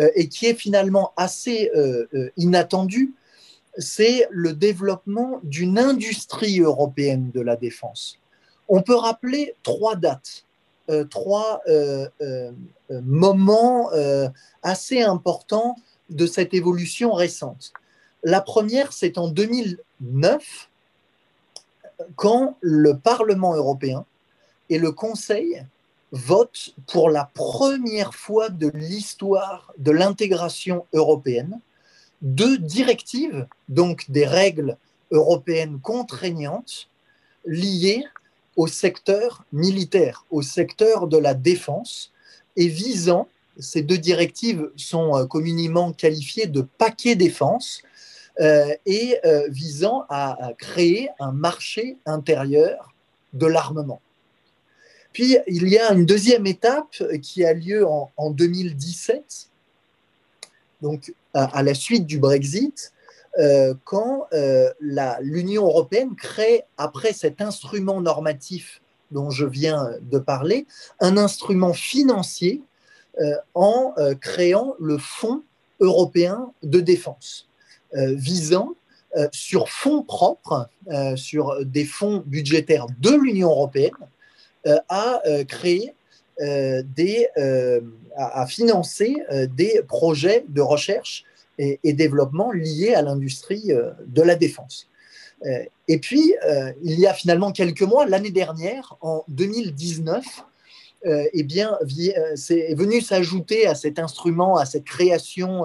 euh, 0.00 0.08
et 0.16 0.28
qui 0.28 0.46
est 0.46 0.54
finalement 0.54 1.12
assez 1.16 1.70
euh, 1.76 2.06
inattendue, 2.36 3.14
c'est 3.76 4.26
le 4.30 4.52
développement 4.52 5.38
d'une 5.44 5.78
industrie 5.78 6.58
européenne 6.58 7.30
de 7.32 7.40
la 7.40 7.54
défense. 7.54 8.18
On 8.68 8.82
peut 8.82 8.96
rappeler 8.96 9.54
trois 9.62 9.94
dates, 9.94 10.44
trois 11.10 11.60
moments 12.90 13.90
assez 14.62 15.02
importants 15.02 15.76
de 16.10 16.26
cette 16.26 16.54
évolution 16.54 17.12
récente. 17.12 17.72
La 18.24 18.40
première, 18.40 18.92
c'est 18.92 19.18
en 19.18 19.28
2009, 19.28 20.68
quand 22.16 22.56
le 22.60 22.96
Parlement 22.96 23.54
européen 23.54 24.04
et 24.70 24.78
le 24.78 24.92
Conseil 24.92 25.64
votent 26.12 26.74
pour 26.86 27.10
la 27.10 27.30
première 27.34 28.14
fois 28.14 28.48
de 28.48 28.68
l'histoire 28.68 29.72
de 29.78 29.90
l'intégration 29.90 30.86
européenne 30.92 31.60
deux 32.22 32.58
directives, 32.58 33.46
donc 33.68 34.10
des 34.10 34.26
règles 34.26 34.76
européennes 35.10 35.78
contraignantes 35.80 36.88
liées 37.44 38.04
au 38.58 38.66
secteur 38.66 39.44
militaire, 39.52 40.26
au 40.30 40.42
secteur 40.42 41.06
de 41.06 41.16
la 41.16 41.32
défense, 41.32 42.12
et 42.56 42.66
visant, 42.66 43.28
ces 43.56 43.82
deux 43.82 43.98
directives 43.98 44.72
sont 44.74 45.16
euh, 45.16 45.26
communément 45.26 45.92
qualifiées 45.92 46.46
de 46.46 46.62
paquets 46.62 47.14
défense, 47.14 47.82
euh, 48.40 48.74
et 48.84 49.16
euh, 49.24 49.46
visant 49.48 50.04
à, 50.08 50.52
créer 50.58 51.08
un 51.20 51.30
marché 51.30 51.98
intérieur 52.04 52.92
de 53.32 53.46
l'armement. 53.46 54.00
Puis 55.12 55.36
il 55.46 55.68
y 55.68 55.78
a 55.78 55.92
une 55.92 56.04
deuxième 56.04 56.46
étape 56.46 57.02
qui 57.22 57.44
a 57.44 57.52
lieu 57.52 57.86
en, 57.86 58.30
2017, 58.30 59.50
donc 60.82 61.12
à, 61.32 61.62
la 61.62 61.74
suite 61.74 62.06
du 62.06 62.18
Brexit, 62.18 62.92
euh, 63.38 63.74
quand 63.84 64.26
l'Union 65.20 65.64
européenne 65.64 66.14
crée, 66.16 66.64
après 66.76 67.12
cet 67.12 67.40
instrument 67.40 68.00
normatif 68.00 68.80
dont 69.10 69.30
je 69.30 69.46
viens 69.46 69.90
de 70.02 70.18
parler, 70.18 70.66
un 71.00 71.16
instrument 71.16 71.72
financier 71.72 72.62
en 73.54 73.94
créant 74.20 74.74
le 74.78 74.98
Fonds 74.98 75.42
européen 75.80 76.52
de 76.62 76.80
défense. 76.80 77.48
Euh, 77.96 78.14
visant 78.14 78.74
euh, 79.16 79.28
sur 79.32 79.70
fonds 79.70 80.02
propres, 80.02 80.68
euh, 80.88 81.16
sur 81.16 81.64
des 81.64 81.86
fonds 81.86 82.22
budgétaires 82.26 82.86
de 83.00 83.10
l'Union 83.10 83.48
européenne, 83.48 83.92
à 84.90 85.22
créer 85.48 85.94
des, 86.38 87.28
à, 88.16 88.46
financer 88.46 89.16
des 89.56 89.80
projets 89.88 90.44
de 90.48 90.60
recherche 90.60 91.24
et, 91.58 91.92
développement 91.92 92.52
liés 92.52 92.94
à 92.94 93.02
l'industrie 93.02 93.70
de 94.06 94.22
la 94.22 94.34
défense. 94.34 94.88
et 95.88 95.98
puis, 95.98 96.34
il 96.82 96.98
y 96.98 97.06
a 97.06 97.14
finalement 97.14 97.52
quelques 97.52 97.82
mois, 97.82 98.06
l'année 98.06 98.30
dernière, 98.30 98.96
en 99.00 99.24
2019, 99.28 100.24
eh 101.04 101.42
bien, 101.42 101.76
c'est 102.36 102.74
venu 102.74 103.00
s'ajouter 103.00 103.66
à 103.66 103.74
cet 103.74 103.98
instrument, 103.98 104.56
à 104.56 104.66
cette 104.66 104.84
création 104.84 105.64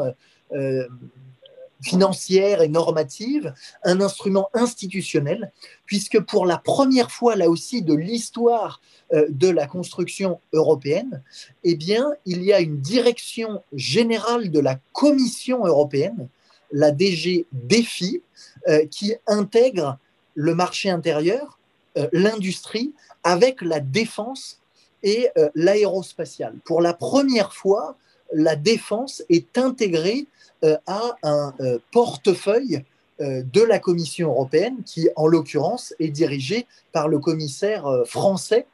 financière 1.83 2.61
et 2.61 2.69
normative, 2.69 3.53
un 3.83 4.01
instrument 4.01 4.49
institutionnel, 4.53 5.51
puisque 5.85 6.19
pour 6.21 6.45
la 6.45 6.57
première 6.57 7.11
fois, 7.11 7.35
là 7.35 7.49
aussi, 7.49 7.81
de 7.81 7.93
l'histoire 7.93 8.81
euh, 9.13 9.27
de 9.29 9.49
la 9.49 9.67
construction 9.67 10.39
européenne, 10.53 11.21
eh 11.63 11.75
bien, 11.75 12.11
il 12.25 12.43
y 12.43 12.53
a 12.53 12.61
une 12.61 12.79
direction 12.79 13.61
générale 13.73 14.49
de 14.49 14.59
la 14.59 14.79
Commission 14.93 15.65
européenne, 15.65 16.29
la 16.71 16.91
DG 16.91 17.45
DEFI, 17.51 18.21
euh, 18.67 18.85
qui 18.87 19.13
intègre 19.27 19.97
le 20.35 20.55
marché 20.55 20.89
intérieur, 20.89 21.59
euh, 21.97 22.07
l'industrie, 22.13 22.93
avec 23.23 23.61
la 23.61 23.79
défense 23.79 24.59
et 25.05 25.29
l'aérospatiale. 25.53 26.55
Pour 26.63 26.81
la 26.81 26.93
première 26.93 27.53
fois, 27.53 27.97
la 28.33 28.55
défense 28.55 29.21
est 29.29 29.57
intégrée 29.57 30.27
à 30.85 31.15
un 31.23 31.53
euh, 31.59 31.79
portefeuille 31.91 32.83
euh, 33.21 33.43
de 33.43 33.61
la 33.61 33.79
Commission 33.79 34.29
européenne 34.29 34.77
qui, 34.85 35.09
en 35.15 35.27
l'occurrence, 35.27 35.93
est 35.99 36.09
dirigé 36.09 36.67
par 36.91 37.07
le 37.07 37.19
commissaire 37.19 37.85
français 38.05 38.65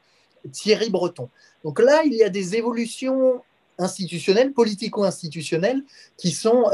Thierry 0.52 0.90
Breton. 0.90 1.28
Donc 1.64 1.80
là, 1.80 2.02
il 2.04 2.14
y 2.14 2.22
a 2.22 2.30
des 2.30 2.56
évolutions 2.56 3.42
institutionnelles, 3.78 4.52
politico-institutionnelles, 4.52 5.82
qui 6.16 6.30
sont 6.30 6.64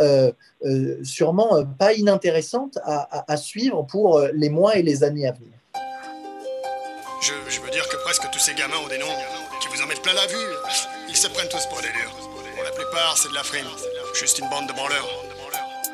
sûrement 1.02 1.64
pas 1.78 1.92
inintéressantes 1.92 2.78
à, 2.84 3.36
suivre 3.36 3.82
pour 3.82 4.20
les 4.32 4.48
mois 4.48 4.76
et 4.76 4.82
les 4.82 5.02
années 5.04 5.26
à 5.26 5.32
venir. 5.32 5.52
Je, 7.20 7.32
je, 7.48 7.60
veux 7.60 7.70
dire 7.70 7.88
que 7.88 7.96
presque 8.04 8.28
tous 8.32 8.38
ces 8.38 8.54
gamins 8.54 8.76
ont 8.84 8.88
des 8.88 8.98
noms 8.98 9.06
qui 9.60 9.68
vous 9.68 9.82
en 9.82 9.86
mettent 9.86 10.02
plein 10.02 10.14
la 10.14 10.26
vue. 10.26 10.52
Ils 11.08 11.16
se 11.16 11.28
prennent 11.28 11.48
tous 11.48 11.66
pour 11.66 11.80
des 11.80 11.88
durs. 11.88 12.14
Pour 12.54 12.64
la 12.64 12.70
plupart, 12.70 13.16
c'est 13.18 13.28
de 13.28 13.34
la 13.34 13.42
frime. 13.42 13.66
Juste 14.18 14.38
une 14.38 14.48
bande 14.48 14.66
de 14.66 14.72
branleurs. 14.72 15.06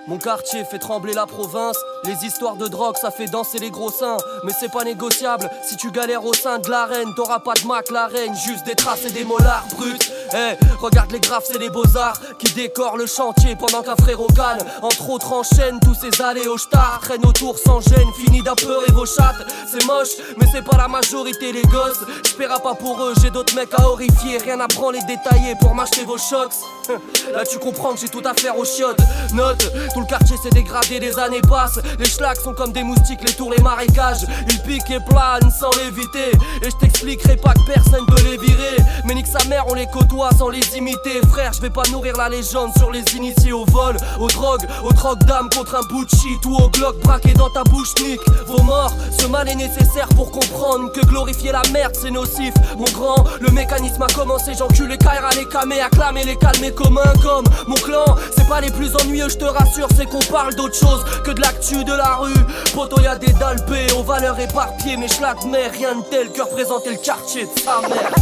Mon 0.06 0.16
quartier 0.18 0.64
fait 0.64 0.78
trembler 0.78 1.12
la 1.12 1.26
province. 1.26 1.76
Les 2.04 2.24
histoires 2.24 2.54
de 2.54 2.68
drogue, 2.68 2.96
ça 2.96 3.10
fait 3.10 3.26
danser 3.26 3.58
les 3.58 3.70
gros 3.70 3.90
seins. 3.90 4.16
Mais 4.44 4.52
c'est 4.58 4.70
pas 4.70 4.84
négociable. 4.84 5.50
Si 5.64 5.76
tu 5.76 5.90
galères 5.90 6.24
au 6.24 6.32
sein 6.32 6.60
de 6.60 6.70
l'arène, 6.70 7.08
t'auras 7.16 7.40
pas 7.40 7.54
de 7.54 7.66
Mac, 7.66 7.90
la 7.90 8.06
reine. 8.06 8.34
Juste 8.36 8.64
des 8.64 8.76
traces 8.76 9.04
et 9.04 9.10
des 9.10 9.24
molars 9.24 9.64
bruts. 9.76 9.98
Eh, 10.34 10.56
regarde 10.80 11.12
les 11.12 11.20
graphes, 11.20 11.44
c'est 11.50 11.58
les 11.58 11.68
beaux-arts 11.68 12.20
qui 12.38 12.52
décorent 12.54 12.96
le 12.96 13.06
chantier 13.06 13.54
pendant 13.56 13.82
qu'un 13.82 13.96
frérot 13.96 14.28
calme. 14.34 14.66
Entre 14.80 15.10
autres, 15.10 15.32
enchaîne 15.32 15.78
tous 15.80 15.94
ces 15.94 16.22
allées 16.22 16.46
au 16.46 16.56
star. 16.56 17.00
Traîne 17.02 17.24
autour 17.26 17.58
sans 17.58 17.80
gêne, 17.80 18.08
fini 18.16 18.42
peu 18.42 18.92
vos 18.92 19.06
chattes. 19.06 19.46
C'est 19.70 19.84
moche, 19.86 20.08
mais 20.38 20.46
c'est 20.52 20.62
pas 20.62 20.76
la 20.76 20.88
majorité, 20.88 21.52
les 21.52 21.62
gosses. 21.62 22.00
J'paiera 22.24 22.60
pas 22.60 22.74
pour 22.74 23.02
eux, 23.02 23.14
j'ai 23.22 23.30
d'autres 23.30 23.54
mecs 23.54 23.72
à 23.74 23.88
horrifier. 23.88 24.38
Rien 24.38 24.60
à 24.60 24.68
prendre 24.68 24.92
les 24.92 25.04
détailler 25.04 25.54
pour 25.60 25.74
m'acheter 25.74 26.04
vos 26.04 26.18
chocs. 26.18 26.52
Là, 27.32 27.44
tu 27.44 27.58
comprends 27.58 27.94
que 27.94 28.00
j'ai 28.00 28.08
tout 28.08 28.22
à 28.24 28.34
faire 28.34 28.56
aux 28.58 28.64
chiottes. 28.64 29.00
Note, 29.34 29.70
tout 29.92 30.00
le 30.00 30.06
quartier 30.06 30.36
s'est 30.42 30.50
dégradé, 30.50 30.98
des 30.98 31.18
années 31.18 31.42
passent. 31.42 31.80
Les 31.98 32.06
schlags 32.06 32.40
sont 32.40 32.54
comme 32.54 32.72
des 32.72 32.82
moustiques, 32.82 33.20
les 33.26 33.34
tours, 33.34 33.52
les 33.52 33.62
marécages. 33.62 34.24
Ils 34.48 34.60
piquent 34.62 34.90
et 34.90 35.00
planent 35.00 35.50
sans 35.50 35.70
l'éviter. 35.78 36.32
Et 36.62 36.70
je 36.70 36.76
t'expliquerai 36.76 37.36
pas 37.36 37.52
que 37.54 37.72
personne 37.72 38.06
peut 38.06 38.22
les 38.24 38.38
virer. 38.38 38.76
Mais 39.04 39.14
nique 39.14 39.26
sa 39.26 39.44
mère, 39.48 39.64
on 39.68 39.74
les 39.74 39.86
côtoie 39.86 40.21
sans 40.30 40.48
les 40.48 40.76
imiter. 40.76 41.20
Frère, 41.30 41.52
je 41.52 41.60
vais 41.60 41.70
pas 41.70 41.82
nourrir 41.90 42.16
la 42.16 42.28
légende 42.28 42.70
sur 42.76 42.90
les 42.90 43.04
initiés 43.16 43.52
au 43.52 43.64
vol, 43.66 43.96
aux 44.20 44.28
drogues, 44.28 44.66
aux 44.84 44.92
drogues 44.92 45.24
d'âme 45.24 45.48
contre 45.54 45.74
un 45.74 45.86
bout 45.88 46.04
de 46.04 46.10
shit 46.10 46.44
ou 46.46 46.56
au 46.56 46.68
glock 46.70 46.96
braqué 47.00 47.32
dans 47.34 47.50
ta 47.50 47.64
bouche, 47.64 47.94
nique. 48.02 48.20
Vos 48.46 48.62
morts, 48.62 48.92
ce 49.18 49.26
mal 49.26 49.48
est 49.48 49.54
nécessaire 49.54 50.08
pour 50.16 50.30
comprendre 50.30 50.92
que 50.92 51.00
glorifier 51.06 51.52
la 51.52 51.62
merde 51.72 51.94
c'est 52.00 52.10
nocif. 52.10 52.54
Mon 52.76 52.84
grand, 52.84 53.24
le 53.40 53.50
mécanisme 53.50 54.02
a 54.02 54.06
commencé, 54.06 54.52
j'encule 54.56 54.88
les 54.88 54.98
Kaira, 54.98 55.30
les 55.36 55.46
camés, 55.46 55.80
acclamer 55.80 56.24
les 56.24 56.36
calmer 56.36 56.72
comme 56.72 56.98
un 56.98 57.12
comme 57.22 57.44
mon 57.66 57.74
clan. 57.76 58.04
C'est 58.36 58.48
pas 58.48 58.60
les 58.60 58.70
plus 58.70 58.94
ennuyeux, 58.96 59.28
je 59.28 59.38
te 59.38 59.44
rassure, 59.44 59.88
c'est 59.96 60.06
qu'on 60.06 60.32
parle 60.32 60.54
d'autre 60.54 60.76
chose 60.76 61.04
que 61.24 61.32
de 61.32 61.40
l'actu 61.40 61.84
de 61.84 61.92
la 61.92 62.16
rue. 62.16 62.32
Poto, 62.74 63.00
y 63.00 63.06
a 63.06 63.16
des 63.16 63.32
dalpés 63.32 63.92
aux 63.98 64.02
valeurs 64.02 64.38
éparpillées, 64.38 64.96
mais 64.96 65.08
je 65.08 65.20
l'admets, 65.20 65.68
rien 65.68 65.96
de 65.96 66.02
tel 66.10 66.30
que 66.30 66.42
représenter 66.42 66.90
le 66.90 66.98
quartier 66.98 67.44
de 67.44 67.60
sa 67.60 67.80
mère. 67.88 68.12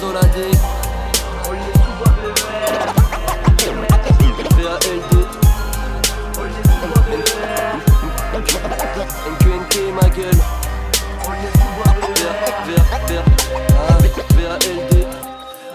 Doladés. 0.00 0.50
On 1.46 1.52
l'air, 1.52 1.62
VALD. 4.56 5.12
On 6.36 6.42
bon 6.86 7.00
de 7.10 7.16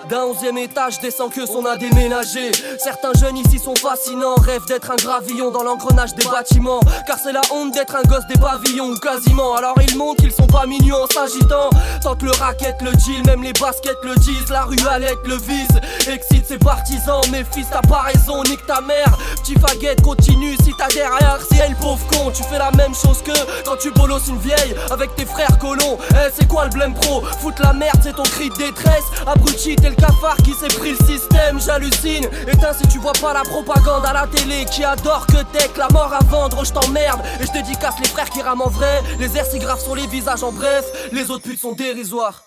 D'un 0.10 0.24
onzième 0.26 0.58
étage, 0.58 1.00
descend 1.00 1.32
que 1.32 1.46
son 1.46 1.66
a 1.66 1.78
déménagé. 1.78 2.52
Certains 2.78 3.14
jeunes 3.14 3.38
ici 3.38 3.58
sont 3.58 3.76
fascinants, 3.76 4.36
rêvent 4.36 4.66
d'être 4.68 4.92
un 4.92 4.96
gravillon 4.96 5.50
dans 5.50 5.64
l'engrenage 5.64 6.14
des 6.16 6.26
bâtiments. 6.26 6.82
Car 7.08 7.18
c'est 7.18 7.32
la 7.32 7.42
honte 7.54 7.74
d'être 7.74 7.96
un 7.96 8.04
gosse 8.04 8.28
des 8.28 8.38
pavillons, 8.38 8.90
ou 8.90 8.98
quasiment. 8.98 9.56
Alors 9.56 9.76
ils 9.88 9.98
montrent 9.98 10.22
qu'ils 10.22 10.34
sont 10.34 10.48
pas 10.48 10.66
mignons 10.66 11.04
en 11.04 11.08
s'agitant. 11.08 11.70
Tant 12.02 12.16
que 12.16 12.26
le 12.26 12.32
racket 12.32 12.82
le 12.82 12.92
deal, 12.92 13.24
même 13.26 13.44
les 13.44 13.54
baskets 13.54 13.98
le 14.04 14.16
disent, 14.16 14.50
la 14.50 14.64
rue 14.64 14.76
Alec 14.90 15.18
le 15.26 15.38
vise. 15.38 15.80
Excite 16.08 16.48
ses 16.48 16.58
partisans, 16.58 17.22
mes 17.32 17.46
fils, 17.46 17.68
t'as 17.72 17.82
pas 17.82 18.02
raison, 18.02 18.44
nique 18.44 18.66
ta 18.68 18.82
mère. 18.82 19.18
Petit 19.42 19.56
faguette, 19.56 20.02
continue 20.02 20.58
si 20.64 20.74
t'as 20.78 20.90
derrière, 20.90 21.40
si 21.50 21.58
elle 21.60 21.76
pauvre 21.76 22.06
con, 22.08 22.30
tu 22.32 22.44
fais 22.44 22.60
la 22.60 22.72
même 22.72 22.94
chose 22.94 23.22
que 23.24 23.32
quand 23.66 23.78
tu 23.78 23.90
bolosses 23.92 24.28
une 24.28 24.40
vieille 24.40 24.76
avec 24.92 25.16
tes 25.16 25.26
frères 25.26 25.58
colons. 25.60 25.98
Eh, 26.12 26.30
c'est 26.38 26.48
quoi 26.48 26.66
le 26.66 26.72
blême 26.72 26.94
pro? 26.94 27.24
Foutre 27.40 27.62
la 27.62 27.72
merde, 27.72 28.00
c'est 28.04 28.16
ton 28.16 28.24
cri 28.24 28.50
de 28.50 28.56
détresse. 28.56 29.06
Abruti, 29.26 29.76
t'es 29.78 29.93
le 29.96 30.02
cafard 30.02 30.38
qui 30.38 30.54
s'est 30.54 30.68
pris 30.68 30.92
le 30.92 31.06
système, 31.06 31.60
j'hallucine. 31.60 32.26
Éteins 32.48 32.74
si 32.74 32.88
tu 32.88 33.00
vois 33.00 33.14
pas 33.14 33.34
la 33.34 33.42
propagande 33.42 34.06
à 34.06 34.14
la 34.14 34.28
télé 34.28 34.66
qui 34.66 34.84
adore 34.84 35.28
que 35.28 35.44
t'es 35.52 35.68
la 35.78 35.88
mort 35.90 36.14
à 36.14 36.24
vendre, 36.26 36.66
je 36.66 36.72
t'emmerde. 36.72 37.22
Et 37.40 37.46
je 37.46 37.52
dédicace 37.52 38.00
les 38.00 38.08
frères 38.08 38.30
qui 38.30 38.42
rament 38.42 38.62
en 38.62 38.70
vrai. 38.70 39.02
Les 39.20 39.38
airs 39.38 39.46
si 39.46 39.60
graves 39.60 39.80
sur 39.80 39.96
les 39.96 40.08
visages 40.08 40.44
en 40.44 40.52
bref, 40.52 41.10
les 41.12 41.30
autres 41.30 41.44
putes 41.44 41.60
sont 41.60 41.74
dérisoires. 41.74 42.44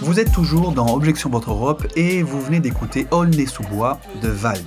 Vous 0.00 0.18
êtes 0.18 0.32
toujours 0.32 0.72
dans 0.72 0.94
Objection 0.94 1.30
Votre 1.30 1.50
Europe 1.50 1.86
et 1.96 2.22
vous 2.22 2.40
venez 2.40 2.60
d'écouter 2.60 3.06
Aulnay 3.10 3.46
sous 3.46 3.62
bois 3.64 4.00
de 4.22 4.28
Vald. 4.28 4.66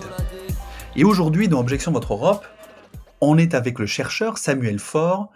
Et 0.95 1.03
aujourd'hui, 1.03 1.47
dans 1.47 1.59
Objection 1.59 1.91
Votre 1.91 2.13
Europe, 2.13 2.45
on 3.21 3.37
est 3.37 3.53
avec 3.53 3.79
le 3.79 3.85
chercheur 3.85 4.37
Samuel 4.37 4.79
Faure, 4.79 5.29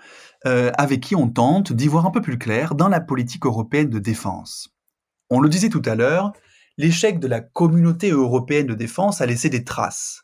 euh, 0.45 0.71
avec 0.77 1.01
qui 1.01 1.15
on 1.15 1.27
tente 1.27 1.73
d'y 1.73 1.87
voir 1.87 2.05
un 2.05 2.11
peu 2.11 2.21
plus 2.21 2.37
clair 2.37 2.75
dans 2.75 2.87
la 2.87 3.01
politique 3.01 3.45
européenne 3.45 3.89
de 3.89 3.99
défense. 3.99 4.69
On 5.29 5.39
le 5.39 5.49
disait 5.49 5.69
tout 5.69 5.81
à 5.85 5.95
l'heure, 5.95 6.33
l'échec 6.77 7.19
de 7.19 7.27
la 7.27 7.41
communauté 7.41 8.09
européenne 8.11 8.67
de 8.67 8.73
défense 8.73 9.21
a 9.21 9.25
laissé 9.25 9.49
des 9.49 9.63
traces. 9.63 10.23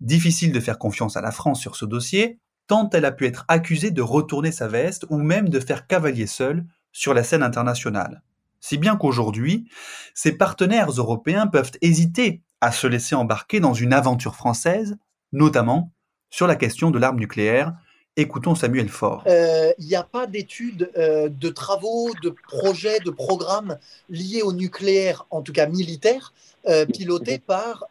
Difficile 0.00 0.52
de 0.52 0.60
faire 0.60 0.78
confiance 0.78 1.16
à 1.16 1.20
la 1.20 1.30
France 1.30 1.60
sur 1.60 1.76
ce 1.76 1.84
dossier, 1.84 2.38
tant 2.66 2.88
elle 2.90 3.04
a 3.04 3.12
pu 3.12 3.26
être 3.26 3.44
accusée 3.48 3.90
de 3.90 4.02
retourner 4.02 4.52
sa 4.52 4.68
veste 4.68 5.06
ou 5.10 5.18
même 5.18 5.48
de 5.48 5.60
faire 5.60 5.86
cavalier 5.86 6.26
seul 6.26 6.64
sur 6.92 7.14
la 7.14 7.24
scène 7.24 7.42
internationale. 7.42 8.22
Si 8.60 8.78
bien 8.78 8.96
qu'aujourd'hui, 8.96 9.68
ses 10.14 10.32
partenaires 10.32 10.90
européens 10.90 11.46
peuvent 11.46 11.72
hésiter 11.82 12.42
à 12.60 12.72
se 12.72 12.86
laisser 12.86 13.14
embarquer 13.14 13.60
dans 13.60 13.74
une 13.74 13.92
aventure 13.92 14.36
française, 14.36 14.96
notamment 15.32 15.92
sur 16.30 16.46
la 16.46 16.56
question 16.56 16.90
de 16.90 16.98
l'arme 16.98 17.18
nucléaire. 17.18 17.74
Écoutons 18.16 18.54
Samuel 18.54 18.88
Faure. 18.88 19.24
Euh, 19.26 19.72
il 19.78 19.86
n'y 19.86 19.96
a 19.96 20.04
pas 20.04 20.28
d'études, 20.28 20.88
euh, 20.96 21.28
de 21.28 21.48
travaux, 21.48 22.10
de 22.22 22.30
projets, 22.30 23.00
de 23.00 23.10
programmes 23.10 23.76
liés 24.08 24.42
au 24.42 24.52
nucléaire, 24.52 25.26
en 25.30 25.42
tout 25.42 25.52
cas 25.52 25.66
militaire, 25.66 26.32
euh, 26.68 26.86
pilotés 26.86 27.40
par, 27.40 27.86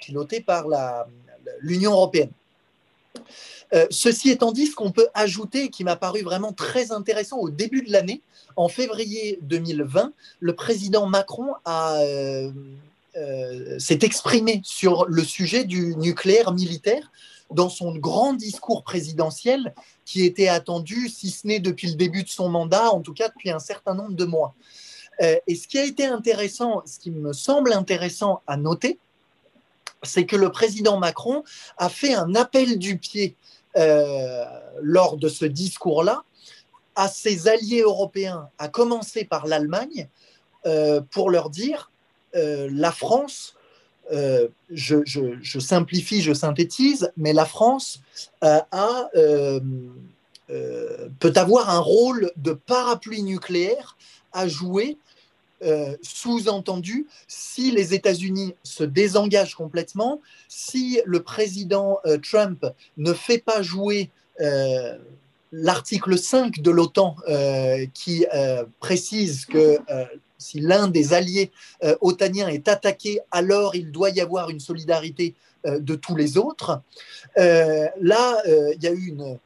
pilotés 0.00 0.40
par 0.40 0.66
l'Union 1.60 1.92
européenne. 1.92 2.30
ceci 3.90 4.30
étant 4.30 4.50
dit, 4.50 4.66
ce 4.66 4.74
qu'on 4.74 4.90
peut 4.90 5.08
ajouter, 5.14 5.68
qui 5.68 5.84
m'a 5.84 5.94
paru 5.94 6.22
vraiment 6.22 6.52
très 6.52 6.90
intéressant 6.90 7.38
au 7.38 7.50
début 7.50 7.82
de 7.82 7.92
l'année, 7.92 8.22
en 8.56 8.66
février 8.68 9.38
2020, 9.42 10.12
le 10.40 10.54
président 10.56 11.06
Macron 11.06 11.54
s'est 13.78 14.00
exprimé 14.02 14.60
sur 14.64 15.06
le 15.06 15.22
sujet 15.22 15.62
du 15.62 15.94
nucléaire 15.94 16.52
militaire 16.52 17.12
dans 17.50 17.68
son 17.68 17.94
grand 17.94 18.34
discours 18.34 18.82
présidentiel 18.82 19.74
qui 20.04 20.24
était 20.24 20.48
attendu, 20.48 21.08
si 21.08 21.30
ce 21.30 21.46
n'est 21.46 21.60
depuis 21.60 21.88
le 21.88 21.94
début 21.94 22.22
de 22.22 22.28
son 22.28 22.48
mandat, 22.48 22.90
en 22.90 23.00
tout 23.00 23.14
cas 23.14 23.28
depuis 23.28 23.50
un 23.50 23.58
certain 23.58 23.94
nombre 23.94 24.14
de 24.14 24.24
mois. 24.24 24.54
Euh, 25.22 25.36
et 25.46 25.54
ce 25.54 25.68
qui 25.68 25.78
a 25.78 25.84
été 25.84 26.06
intéressant, 26.06 26.82
ce 26.86 26.98
qui 26.98 27.10
me 27.10 27.32
semble 27.32 27.72
intéressant 27.72 28.42
à 28.46 28.56
noter, 28.56 28.98
c'est 30.02 30.24
que 30.24 30.36
le 30.36 30.50
président 30.50 30.98
Macron 30.98 31.44
a 31.76 31.88
fait 31.88 32.14
un 32.14 32.34
appel 32.34 32.78
du 32.78 32.96
pied 32.96 33.36
euh, 33.76 34.44
lors 34.80 35.16
de 35.16 35.28
ce 35.28 35.44
discours-là 35.44 36.22
à 36.96 37.08
ses 37.08 37.48
alliés 37.48 37.82
européens, 37.82 38.48
à 38.58 38.68
commencer 38.68 39.24
par 39.24 39.46
l'Allemagne, 39.46 40.08
euh, 40.66 41.00
pour 41.10 41.30
leur 41.30 41.50
dire 41.50 41.90
la 42.32 42.92
France 42.92 43.56
euh, 44.12 44.48
je, 44.70 45.58
simplifie, 45.58 46.22
je 46.22 46.32
synthétise, 46.32 47.12
mais 47.16 47.32
la 47.32 47.44
France 47.44 48.00
euh, 48.42 48.60
euh, 49.14 49.60
peut 51.20 51.32
avoir 51.36 51.70
un 51.70 51.78
rôle 51.78 52.32
de 52.36 52.52
parapluie 52.52 53.22
nucléaire 53.22 53.96
à 54.32 54.48
jouer, 54.48 54.96
sous-entendu, 56.00 57.06
si 57.28 57.70
les 57.70 57.92
États-Unis 57.92 58.54
se 58.62 58.82
désengagent 58.82 59.54
complètement, 59.54 60.22
si 60.48 61.02
le 61.04 61.22
président 61.22 61.98
Trump 62.22 62.64
ne 62.96 63.12
fait 63.12 63.38
pas 63.38 63.60
jouer 63.60 64.08
l'article 65.52 66.16
5 66.16 66.60
de 66.60 66.70
l'OTAN 66.70 67.14
qui 67.92 68.24
précise 68.80 69.44
que 69.44 69.78
si 70.40 70.58
l'un 70.60 70.88
des 70.88 71.12
alliés 71.12 71.52
euh, 71.84 71.96
otaniens 72.00 72.48
est 72.48 72.66
attaqué, 72.66 73.20
alors 73.30 73.76
il 73.76 73.92
doit 73.92 74.10
y 74.10 74.20
avoir 74.20 74.50
une 74.50 74.58
solidarité 74.58 75.34
euh, 75.66 75.78
de 75.78 75.94
tous 75.94 76.16
les 76.16 76.38
autres. 76.38 76.80
Euh, 77.38 77.86
là, 78.00 78.42
il 78.46 78.82
y 78.82 78.88
a 78.88 78.92
eu 78.92 79.06
une. 79.06 79.38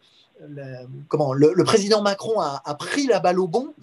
comment, 1.09 1.33
le, 1.33 1.65
président 1.65 2.01
Macron 2.01 2.41
a, 2.41 2.75
pris 2.79 3.07
la 3.07 3.21
balle 3.21 3.41
au 3.41 3.49
bon 3.49 3.75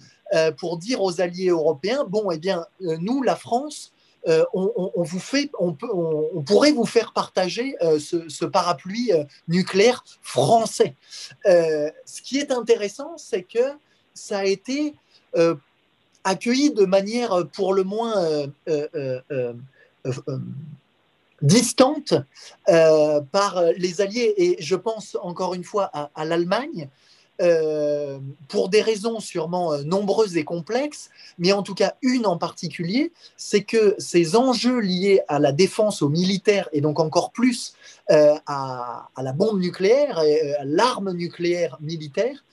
pour 0.58 0.78
dire 0.78 1.02
aux 1.02 1.20
alliés 1.20 1.50
européens 1.50 2.04
bon, 2.08 2.30
eh 2.30 2.38
bien, 2.38 2.64
nous, 2.80 3.22
la 3.22 3.36
France, 3.36 3.92
on, 4.26 4.92
vous 4.96 5.18
fait, 5.18 5.50
on, 5.58 5.72
peut, 5.72 5.90
on, 5.92 6.42
pourrait 6.42 6.72
vous 6.72 6.86
faire 6.86 7.12
partager 7.12 7.74
ce, 7.98 8.28
ce, 8.28 8.44
parapluie 8.46 9.12
nucléaire 9.48 10.04
français. 10.22 10.94
ce 11.44 12.22
qui 12.22 12.38
est 12.38 12.50
intéressant, 12.50 13.18
c'est 13.18 13.42
que 13.42 13.76
ça 14.14 14.38
a 14.38 14.44
été 14.44 14.94
accueilli 16.24 16.72
de 16.72 16.84
manière 16.84 17.32
euh, 17.32 17.44
pour 17.44 17.74
le 17.74 17.84
moins 17.84 18.16
euh, 18.16 18.46
euh, 18.68 19.22
distante 21.40 22.14
par 22.66 23.62
les 23.76 24.00
Alliés. 24.00 24.34
Et 24.36 24.56
je 24.60 24.76
pense 24.76 25.16
encore 25.20 25.54
une 25.54 25.64
fois 25.64 25.90
à, 25.92 26.24
l'Allemagne, 26.24 26.88
pour 28.46 28.68
des 28.68 28.80
raisons 28.80 29.18
sûrement 29.18 29.76
nombreuses 29.78 30.36
et 30.36 30.44
complexes, 30.44 31.10
mais 31.38 31.52
en 31.52 31.64
tout 31.64 31.74
cas 31.74 31.94
une 32.00 32.26
en 32.26 32.38
particulier, 32.38 33.12
c'est 33.36 33.64
que 33.64 33.96
ces 33.98 34.36
enjeux 34.36 34.78
liés 34.78 35.22
à 35.26 35.40
la 35.40 35.50
défense, 35.50 36.02
aux 36.02 36.08
militaires, 36.08 36.68
et 36.72 36.80
donc 36.80 37.00
encore 37.00 37.32
plus 37.32 37.74
à, 38.08 39.08
la 39.20 39.32
bombe 39.32 39.58
nucléaire 39.58 40.22
et 40.22 40.54
à 40.54 40.64
l'arme 40.64 41.12
nucléaire 41.12 41.76
militaire, 41.80 42.44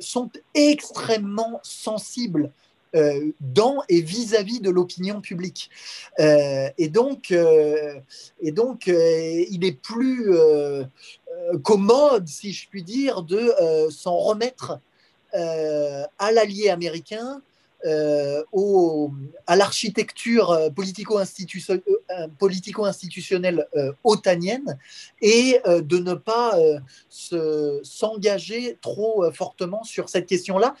sont 0.00 0.30
extrêmement 0.54 1.60
sensibles 1.62 2.50
euh, 2.96 3.30
dans 3.38 3.84
et 3.88 4.00
vis-à-vis 4.00 4.60
de 4.60 4.68
l'opinion 4.68 5.20
publique. 5.20 5.70
Euh, 6.18 6.68
et 6.76 6.88
donc, 6.88 7.30
euh, 7.30 8.00
et 8.40 8.50
donc 8.50 8.88
il 8.88 9.64
est 9.64 9.80
plus 9.80 10.28
commode, 11.62 12.26
si 12.26 12.52
je 12.52 12.68
puis 12.68 12.82
dire, 12.82 13.22
de 13.22 13.54
s'en 13.90 14.16
remettre 14.16 14.80
à 15.32 16.32
l'allié 16.32 16.70
américain. 16.70 17.40
Au, 18.52 19.10
à 19.46 19.56
l'architecture 19.56 20.70
politico-institutionnelle 20.74 23.66
otanienne 24.04 24.78
et 25.22 25.58
de 25.64 25.96
ne 25.96 26.12
pas 26.12 26.58
s'engager 27.82 28.76
trop 28.82 29.32
fortement 29.32 29.82
sur 29.82 30.10
cette 30.10 30.26
question-là. 30.26 30.74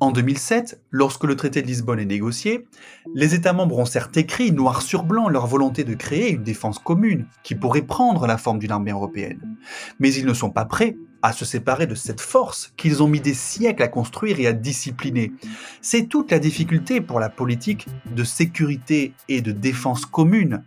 En 0.00 0.10
2007, 0.10 0.80
lorsque 0.90 1.24
le 1.24 1.36
traité 1.36 1.62
de 1.62 1.66
Lisbonne 1.66 2.00
est 2.00 2.04
négocié, 2.04 2.66
les 3.14 3.34
États 3.34 3.52
membres 3.52 3.78
ont 3.78 3.84
certes 3.84 4.16
écrit 4.16 4.52
noir 4.52 4.82
sur 4.82 5.04
blanc 5.04 5.28
leur 5.28 5.46
volonté 5.46 5.84
de 5.84 5.94
créer 5.94 6.32
une 6.32 6.42
défense 6.42 6.78
commune 6.78 7.26
qui 7.42 7.54
pourrait 7.54 7.82
prendre 7.82 8.26
la 8.26 8.36
forme 8.36 8.58
d'une 8.58 8.72
armée 8.72 8.90
européenne. 8.90 9.56
Mais 10.00 10.12
ils 10.12 10.26
ne 10.26 10.34
sont 10.34 10.50
pas 10.50 10.64
prêts 10.64 10.96
à 11.22 11.32
se 11.32 11.44
séparer 11.44 11.86
de 11.86 11.94
cette 11.94 12.20
force 12.20 12.72
qu'ils 12.76 13.02
ont 13.02 13.08
mis 13.08 13.20
des 13.20 13.34
siècles 13.34 13.82
à 13.82 13.88
construire 13.88 14.40
et 14.40 14.46
à 14.46 14.52
discipliner. 14.52 15.32
C'est 15.80 16.06
toute 16.08 16.30
la 16.30 16.38
difficulté 16.38 17.00
pour 17.00 17.20
la 17.20 17.30
politique 17.30 17.86
de 18.14 18.24
sécurité 18.24 19.14
et 19.28 19.40
de 19.40 19.52
défense 19.52 20.06
commune. 20.06 20.64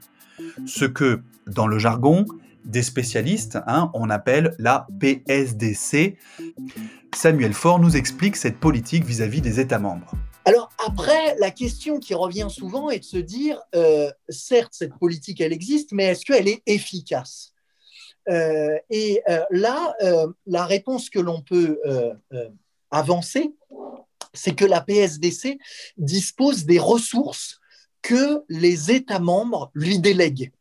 Ce 0.65 0.85
que, 0.85 1.21
dans 1.45 1.67
le 1.67 1.77
jargon, 1.77 2.25
des 2.67 2.83
spécialistes, 2.83 3.57
hein, 3.65 3.89
on 3.93 4.09
appelle 4.09 4.53
la 4.59 4.87
PSDC. 4.99 6.17
Samuel 7.15 7.53
Faure 7.53 7.79
nous 7.79 7.95
explique 7.95 8.35
cette 8.35 8.59
politique 8.59 9.05
vis-à-vis 9.05 9.41
des 9.41 9.59
États 9.59 9.79
membres. 9.79 10.11
Alors 10.45 10.69
après, 10.85 11.35
la 11.39 11.51
question 11.51 11.99
qui 11.99 12.13
revient 12.13 12.47
souvent 12.49 12.89
est 12.89 12.99
de 12.99 13.03
se 13.05 13.17
dire, 13.17 13.61
euh, 13.75 14.11
certes, 14.29 14.73
cette 14.73 14.93
politique, 14.95 15.41
elle 15.41 15.53
existe, 15.53 15.91
mais 15.93 16.05
est-ce 16.05 16.25
qu'elle 16.25 16.47
est 16.47 16.61
efficace? 16.65 17.53
Euh, 18.29 18.77
Et 18.89 19.21
euh, 19.29 19.41
là, 19.49 19.93
la 20.45 20.65
réponse 20.65 21.09
que 21.09 21.19
l'on 21.19 21.41
peut 21.41 21.79
avancer, 22.91 23.53
c'est 24.33 24.55
que 24.55 24.65
la 24.65 24.81
PSDC 24.81 25.57
dispose 25.97 26.65
des 26.65 26.79
ressources 26.79 27.59
que 28.01 28.43
les 28.49 28.91
États 28.91 29.19
membres 29.19 29.71
lui 29.73 29.99
délèguent. 29.99 30.51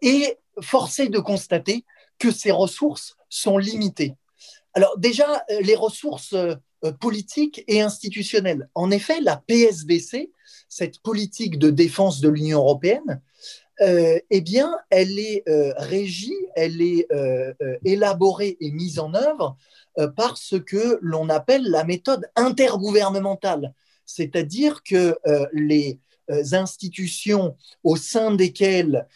et 0.00 0.38
forcé 0.60 1.08
de 1.08 1.18
constater 1.18 1.84
que 2.18 2.30
ces 2.30 2.50
ressources 2.50 3.16
sont 3.28 3.58
limitées. 3.58 4.14
Alors 4.74 4.98
déjà, 4.98 5.44
les 5.60 5.74
ressources 5.74 6.34
politiques 7.00 7.64
et 7.66 7.80
institutionnelles. 7.80 8.68
En 8.74 8.90
effet, 8.90 9.20
la 9.20 9.36
PSDC, 9.36 10.30
cette 10.68 11.00
politique 11.00 11.58
de 11.58 11.70
défense 11.70 12.20
de 12.20 12.28
l'Union 12.28 12.58
européenne, 12.58 13.20
euh, 13.82 14.18
eh 14.30 14.40
bien, 14.40 14.74
elle 14.88 15.18
est 15.18 15.42
euh, 15.48 15.72
régie, 15.76 16.36
elle 16.54 16.80
est 16.80 17.06
euh, 17.12 17.52
élaborée 17.84 18.56
et 18.60 18.70
mise 18.70 18.98
en 18.98 19.14
œuvre 19.14 19.56
par 20.14 20.36
ce 20.36 20.56
que 20.56 20.98
l'on 21.00 21.30
appelle 21.30 21.62
la 21.62 21.82
méthode 21.82 22.26
intergouvernementale, 22.36 23.72
c'est-à-dire 24.04 24.82
que 24.82 25.16
les 25.54 25.98
institutions 26.52 27.56
au 27.82 27.96
sein 27.96 28.34
desquelles 28.34 29.06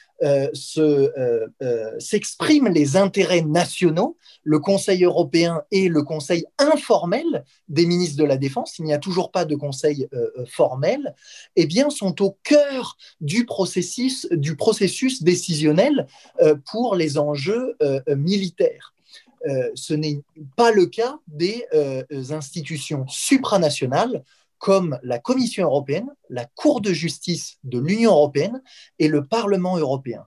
s'expriment 1.98 2.68
les 2.68 2.96
intérêts 2.96 3.42
nationaux, 3.42 4.16
le 4.42 4.58
Conseil 4.58 5.04
européen 5.04 5.62
et 5.70 5.88
le 5.88 6.02
Conseil 6.02 6.44
informel 6.58 7.44
des 7.68 7.86
ministres 7.86 8.18
de 8.18 8.24
la 8.24 8.36
Défense, 8.36 8.78
il 8.78 8.84
n'y 8.84 8.92
a 8.92 8.98
toujours 8.98 9.30
pas 9.30 9.44
de 9.44 9.54
Conseil 9.54 10.08
formel, 10.46 11.14
eh 11.56 11.66
bien, 11.66 11.90
sont 11.90 12.22
au 12.22 12.36
cœur 12.42 12.96
du 13.20 13.46
processus, 13.46 14.26
du 14.30 14.56
processus 14.56 15.22
décisionnel 15.22 16.06
pour 16.70 16.94
les 16.94 17.18
enjeux 17.18 17.76
militaires. 18.08 18.94
ce 19.74 19.94
n'est 19.94 20.20
pas 20.56 20.70
le 20.70 20.86
cas 20.86 21.18
des 21.28 21.64
institutions 22.30 23.06
supranationales 23.08 24.22
comme 24.60 25.00
la 25.02 25.18
Commission 25.18 25.64
européenne, 25.64 26.08
la 26.28 26.44
Cour 26.44 26.82
de 26.82 26.92
justice 26.92 27.58
de 27.64 27.80
l'Union 27.80 28.12
européenne 28.12 28.62
et 28.98 29.08
le 29.08 29.26
Parlement 29.26 29.78
européen. 29.78 30.26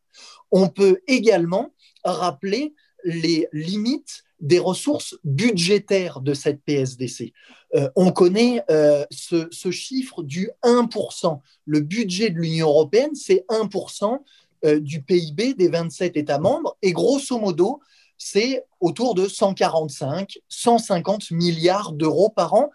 On 0.51 0.69
peut 0.69 1.01
également 1.07 1.71
rappeler 2.03 2.73
les 3.05 3.47
limites 3.53 4.23
des 4.39 4.59
ressources 4.59 5.15
budgétaires 5.23 6.19
de 6.19 6.33
cette 6.33 6.63
PSDC. 6.63 7.31
Euh, 7.75 7.89
on 7.95 8.11
connaît 8.11 8.63
euh, 8.71 9.05
ce, 9.11 9.71
chiffre 9.71 10.23
du 10.23 10.49
1%. 10.63 11.39
Le 11.65 11.79
budget 11.79 12.31
de 12.31 12.39
l'Union 12.39 12.67
européenne, 12.67 13.15
c'est 13.15 13.45
1% 13.49 14.17
euh, 14.65 14.79
du 14.79 15.03
PIB 15.03 15.53
des 15.53 15.69
27 15.69 16.17
États 16.17 16.39
membres 16.39 16.75
et 16.81 16.91
grosso 16.91 17.37
modo, 17.37 17.81
c'est 18.17 18.65
autour 18.79 19.13
de 19.15 19.27
145, 19.27 20.39
150 20.49 21.31
milliards 21.31 21.91
d'euros 21.91 22.29
par 22.29 22.55
an 22.55 22.71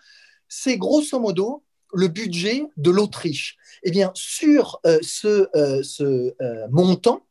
c'est 0.49 0.77
grosso 0.77 1.19
modo 1.19 1.63
le 1.93 2.09
budget 2.09 2.65
de 2.77 2.91
l'Autriche. 2.91 3.57
Eh 3.83 3.91
bien, 3.91 4.11
sur 4.15 4.81
euh, 4.87 4.99
ce, 5.03 5.49
euh, 5.57 5.83
euh, 6.41 6.69
montant, 6.71 7.25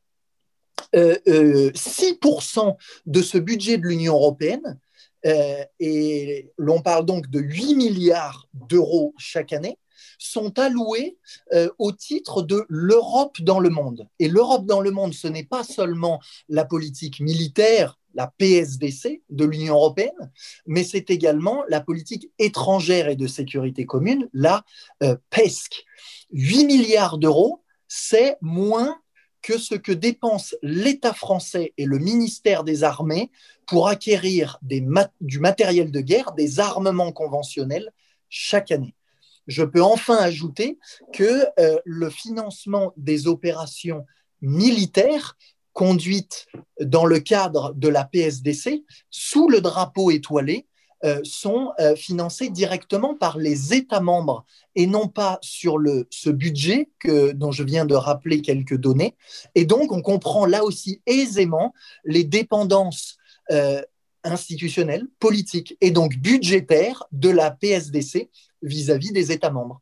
6% 0.93 2.77
de 3.05 3.21
ce 3.21 3.37
budget 3.37 3.77
de 3.77 3.83
l'Union 3.83 4.13
européenne, 4.13 4.79
et 5.79 6.53
l'on 6.57 6.81
parle 6.81 7.05
donc 7.05 7.29
de 7.29 7.39
8 7.39 7.75
milliards 7.75 8.47
d'euros 8.53 9.13
chaque 9.17 9.51
année, 9.51 9.77
sont 10.17 10.57
alloués 10.57 11.17
au 11.77 11.91
titre 11.91 12.41
de 12.41 12.65
l'Europe 12.69 13.41
dans 13.41 13.59
le 13.59 13.69
monde. 13.69 14.07
Et 14.19 14.29
l'Europe 14.29 14.65
dans 14.65 14.79
le 14.79 14.91
monde, 14.91 15.13
ce 15.13 15.27
n'est 15.27 15.43
pas 15.43 15.65
seulement 15.65 16.21
la 16.47 16.63
politique 16.63 17.19
militaire 17.19 17.99
la 18.17 18.33
PSDC 18.39 19.21
de 19.29 19.45
l'Union 19.45 19.75
européenne, 19.75 20.31
mais 20.65 20.83
c'est 20.83 21.11
également 21.11 21.63
la 21.69 21.81
politique 21.81 22.31
étrangère 22.39 23.09
et 23.09 23.15
de 23.15 23.27
sécurité 23.27 23.85
commune, 23.85 24.27
la 24.33 24.65
euh, 25.03 25.15
PESC. 25.29 25.85
8 26.31 26.65
milliards 26.65 27.19
d'euros, 27.19 27.63
c'est 27.87 28.37
moins 28.41 28.99
que 29.43 29.59
ce 29.59 29.75
que 29.75 29.91
dépensent 29.91 30.55
l'État 30.63 31.13
français 31.13 31.73
et 31.77 31.85
le 31.85 31.99
ministère 31.99 32.63
des 32.63 32.83
Armées 32.83 33.29
pour 33.67 33.87
acquérir 33.87 34.59
du 34.63 35.39
matériel 35.39 35.91
de 35.91 36.01
guerre, 36.01 36.31
des 36.33 36.59
armements 36.59 37.11
conventionnels 37.11 37.93
chaque 38.29 38.71
année. 38.71 38.95
Je 39.45 39.63
peux 39.63 39.83
enfin 39.83 40.17
ajouter 40.17 40.79
que 41.13 41.45
euh, 41.59 41.77
le 41.85 42.09
financement 42.09 42.93
des 42.97 43.27
opérations 43.27 44.05
militaires 44.41 45.37
conduites 45.77 46.47
dans 46.81 47.05
le 47.05 47.19
cadre 47.19 47.71
de 47.75 47.87
la 47.87 48.03
PSDC 48.03 48.83
sous 49.11 49.47
le 49.47 49.61
drapeau 49.61 50.09
étoilé 50.09 50.65
euh, 51.05 51.19
sont 51.23 51.71
euh, 51.79 51.95
financées 51.95 52.49
directement 52.49 53.13
par 53.13 53.37
les 53.37 53.75
États 53.75 53.99
membres 53.99 54.43
et 54.73 54.87
non 54.87 55.07
pas 55.07 55.37
sur 55.43 55.77
ce 56.09 56.31
budget 56.31 56.89
dont 57.35 57.51
je 57.51 57.61
viens 57.61 57.85
de 57.85 57.93
rappeler 57.93 58.41
quelques 58.41 58.75
données. 58.75 59.15
Et 59.53 59.65
donc, 59.65 59.91
on 59.91 60.01
comprend 60.01 60.47
là 60.47 60.63
aussi 60.63 60.99
aisément 61.05 61.75
les 62.03 62.23
dépendances 62.23 63.17
euh, 63.51 63.83
institutionnelles, 64.23 65.05
politiques 65.19 65.77
et 65.79 65.91
donc 65.91 66.15
budgétaires 66.15 67.03
de 67.11 67.29
la 67.29 67.51
PSDC 67.51 68.31
vis-à-vis 68.63 69.09
-vis 69.09 69.13
des 69.13 69.31
États 69.31 69.51
membres. 69.51 69.79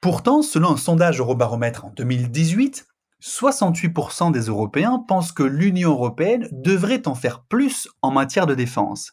Pourtant, 0.00 0.42
selon 0.42 0.70
un 0.72 0.76
sondage 0.76 1.20
Eurobaromètre 1.20 1.84
en 1.84 1.90
2018, 1.90 2.86
68% 3.20 4.32
des 4.32 4.46
Européens 4.46 5.04
pensent 5.06 5.32
que 5.32 5.42
l'Union 5.42 5.90
européenne 5.90 6.48
devrait 6.52 7.06
en 7.06 7.14
faire 7.14 7.44
plus 7.44 7.88
en 8.02 8.10
matière 8.10 8.46
de 8.46 8.54
défense. 8.54 9.12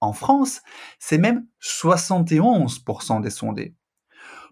En 0.00 0.12
France, 0.12 0.60
c'est 0.98 1.18
même 1.18 1.46
71% 1.60 3.20
des 3.20 3.30
sondés. 3.30 3.74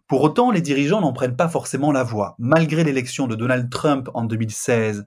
Pour 0.09 0.23
autant, 0.23 0.51
les 0.51 0.61
dirigeants 0.61 1.01
n'en 1.01 1.13
prennent 1.13 1.37
pas 1.37 1.49
forcément 1.49 1.93
la 1.93 2.05
voie. 2.05 2.37
Malgré 2.39 2.85
l'élection 2.85 3.27
de 3.27 3.35
Donald 3.35 3.71
Trump 3.71 4.09
en 4.15 4.25
2016 4.25 5.07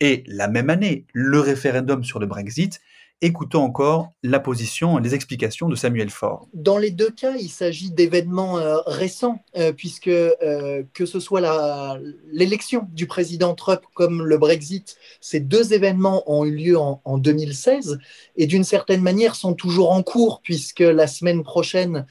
et 0.00 0.24
la 0.26 0.48
même 0.48 0.70
année, 0.70 1.06
le 1.12 1.38
référendum 1.38 2.02
sur 2.02 2.18
le 2.18 2.26
Brexit, 2.26 2.80
Écoutons 3.24 3.62
encore 3.62 4.10
la 4.24 4.40
position 4.40 4.98
et 4.98 5.00
les 5.00 5.14
explications 5.14 5.68
de 5.68 5.76
Samuel 5.76 6.10
Faure. 6.10 6.48
Dans 6.54 6.76
les 6.76 6.90
deux 6.90 7.10
cas, 7.10 7.36
il 7.36 7.50
s'agit 7.50 7.92
d'événements 7.92 8.58
euh, 8.58 8.78
récents, 8.84 9.40
euh, 9.56 9.72
puisque 9.72 10.08
euh, 10.08 10.82
que 10.92 11.06
ce 11.06 11.20
soit 11.20 12.00
l'élection 12.32 12.88
du 12.90 13.06
président 13.06 13.54
Trump 13.54 13.82
comme 13.94 14.24
le 14.24 14.38
Brexit, 14.38 14.96
ces 15.20 15.38
deux 15.38 15.72
événements 15.72 16.24
ont 16.26 16.44
eu 16.44 16.56
lieu 16.56 16.76
en, 16.76 17.00
en 17.04 17.16
2016 17.16 18.00
et 18.34 18.48
d'une 18.48 18.64
certaine 18.64 19.02
manière 19.02 19.36
sont 19.36 19.54
toujours 19.54 19.92
en 19.92 20.02
cours, 20.02 20.40
puisque 20.42 20.80
la 20.80 21.06
semaine 21.06 21.44
prochaine, 21.44 22.06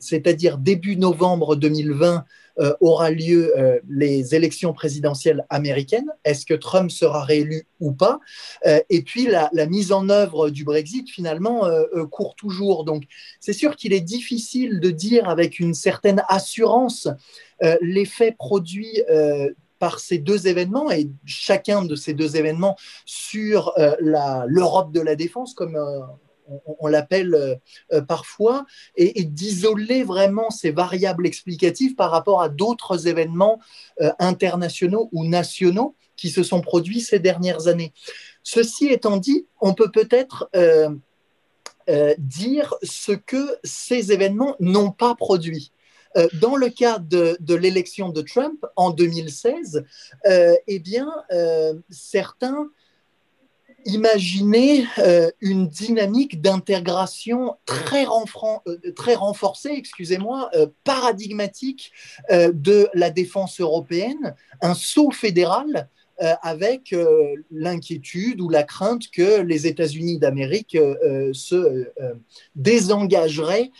c'est-à-dire 0.00 0.58
début 0.58 0.96
novembre 0.96 1.54
2020, 1.54 2.24
euh, 2.58 2.74
aura 2.80 3.10
lieu 3.10 3.58
euh, 3.58 3.78
les 3.88 4.34
élections 4.34 4.74
présidentielles 4.74 5.46
américaines. 5.48 6.10
Est-ce 6.24 6.44
que 6.44 6.54
Trump 6.54 6.90
sera 6.90 7.24
réélu 7.24 7.66
ou 7.80 7.92
pas? 7.92 8.20
Euh, 8.66 8.80
Et 8.90 9.02
puis 9.02 9.26
la, 9.26 9.50
mise 9.66 9.90
en 9.92 10.10
œuvre 10.10 10.50
du 10.50 10.64
Brexit, 10.64 11.08
finalement, 11.08 11.68
court 12.10 12.34
toujours. 12.34 12.84
Donc 12.84 13.04
c'est 13.40 13.52
sûr 13.52 13.76
qu'il 13.76 13.92
est 13.92 14.00
difficile 14.00 14.80
de 14.80 14.90
dire 14.90 15.28
avec 15.28 15.60
une 15.60 15.74
certaine 15.74 16.22
assurance 16.28 17.08
l'effet 17.80 18.32
produit 18.32 19.00
par 19.78 20.00
ces 20.00 20.18
deux 20.18 20.46
événements 20.48 20.90
et 20.90 21.10
chacun 21.24 21.84
de 21.84 21.94
ces 21.94 22.12
deux 22.12 22.36
événements 22.36 22.76
sur 23.06 23.72
l'Europe 24.00 24.92
de 24.92 25.00
la 25.00 25.14
défense, 25.14 25.54
comme 25.54 25.78
on, 26.66 26.86
l'appelle 26.86 27.34
euh, 27.34 27.54
euh, 27.92 28.00
parfois, 28.00 28.66
et, 28.96 29.24
d'isoler 29.24 30.02
vraiment 30.02 30.50
ces 30.50 30.70
variables 30.70 31.26
explicatives 31.26 31.94
par 31.94 32.10
rapport 32.10 32.42
à 32.42 32.48
d'autres 32.48 33.08
événements 33.08 33.60
euh, 34.00 34.10
internationaux 34.18 35.08
ou 35.12 35.26
nationaux 35.26 35.94
qui 36.16 36.30
se 36.30 36.42
sont 36.42 36.60
produits 36.60 37.00
ces 37.00 37.18
dernières 37.18 37.68
années. 37.68 37.92
Ceci 38.42 38.88
étant 38.88 39.16
dit, 39.16 39.46
on 39.60 39.74
peut 39.74 39.90
peut-être 39.90 40.50
dire 42.18 42.74
ce 42.82 43.12
que 43.12 43.56
ces 43.64 44.12
événements 44.12 44.54
n'ont 44.60 44.92
pas 44.92 45.14
produit. 45.16 45.72
dans 46.34 46.54
le 46.54 46.68
cas 46.68 46.98
de, 46.98 47.54
l'élection 47.54 48.10
de 48.10 48.20
Trump 48.22 48.64
en 48.76 48.90
2016, 48.90 49.84
eh 50.24 50.78
bien, 50.78 51.10
certains 51.90 52.68
Imaginez 53.84 54.86
euh, 54.98 55.30
une 55.40 55.66
dynamique 55.66 56.40
d'intégration 56.40 57.56
très, 57.66 58.04
euh, 58.04 59.16
renforcée, 59.16 59.70
excusez-moi, 59.72 60.50
euh, 60.54 60.66
paradigmatique 60.84 61.92
de 62.30 62.88
la 62.94 63.10
défense 63.10 63.60
européenne, 63.60 64.34
un 64.60 64.74
saut 64.74 65.10
fédéral 65.10 65.88
avec 66.42 66.94
l'inquiétude 67.50 68.40
ou 68.40 68.48
la 68.48 68.62
crainte 68.62 69.10
que 69.10 69.40
les 69.40 69.66
États-Unis 69.66 70.18
d'Amérique 70.18 70.78
se 71.32 71.90
désengageraient 72.54 73.72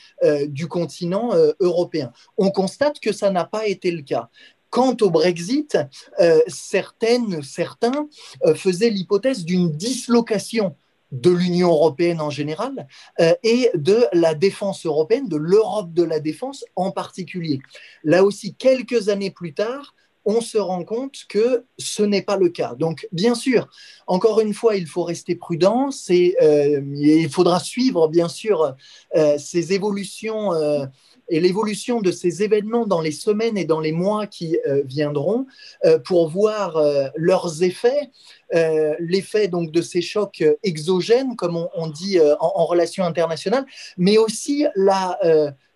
du 0.48 0.66
continent 0.66 1.30
européen. 1.60 2.12
On 2.36 2.50
constate 2.50 2.98
que 2.98 3.12
ça 3.12 3.30
n'a 3.30 3.44
pas 3.44 3.68
été 3.68 3.92
le 3.92 4.02
cas. 4.02 4.28
Quant 4.72 4.96
au 5.02 5.10
Brexit, 5.10 5.76
euh, 6.18 6.40
certaines, 6.46 7.42
certains 7.42 8.08
euh, 8.46 8.54
faisaient 8.54 8.88
l'hypothèse 8.88 9.44
d'une 9.44 9.70
dislocation 9.70 10.76
de 11.10 11.28
l'Union 11.28 11.68
européenne 11.68 12.22
en 12.22 12.30
général 12.30 12.88
euh, 13.20 13.34
et 13.42 13.70
de 13.74 14.06
la 14.14 14.34
défense 14.34 14.86
européenne, 14.86 15.28
de 15.28 15.36
l'Europe 15.36 15.92
de 15.92 16.02
la 16.02 16.20
défense 16.20 16.64
en 16.74 16.90
particulier. 16.90 17.60
Là 18.02 18.24
aussi, 18.24 18.54
quelques 18.54 19.10
années 19.10 19.30
plus 19.30 19.52
tard, 19.52 19.94
on 20.24 20.40
se 20.40 20.56
rend 20.56 20.84
compte 20.84 21.26
que 21.28 21.66
ce 21.76 22.02
n'est 22.02 22.22
pas 22.22 22.38
le 22.38 22.48
cas. 22.48 22.74
Donc, 22.74 23.06
bien 23.12 23.34
sûr, 23.34 23.68
encore 24.06 24.40
une 24.40 24.54
fois, 24.54 24.76
il 24.76 24.86
faut 24.86 25.02
rester 25.02 25.34
prudent. 25.34 25.90
Il 26.08 27.28
faudra 27.28 27.58
suivre, 27.58 28.06
bien 28.06 28.28
sûr, 28.28 28.76
ces 29.36 29.72
évolutions 29.72 30.52
et 31.32 31.40
l'évolution 31.40 32.00
de 32.00 32.12
ces 32.12 32.42
événements 32.42 32.86
dans 32.86 33.00
les 33.00 33.12
semaines 33.12 33.56
et 33.56 33.64
dans 33.64 33.80
les 33.80 33.92
mois 33.92 34.26
qui 34.26 34.56
viendront 34.84 35.46
pour 36.04 36.28
voir 36.28 36.80
leurs 37.16 37.62
effets, 37.62 38.10
l'effet 38.98 39.48
donc 39.48 39.72
de 39.72 39.82
ces 39.82 40.02
chocs 40.02 40.44
exogènes, 40.62 41.36
comme 41.36 41.56
on, 41.74 41.86
dit 41.88 42.18
en, 42.40 42.64
relations 42.66 43.04
internationales, 43.04 43.66
mais 43.96 44.18
aussi 44.18 44.66
la 44.76 45.18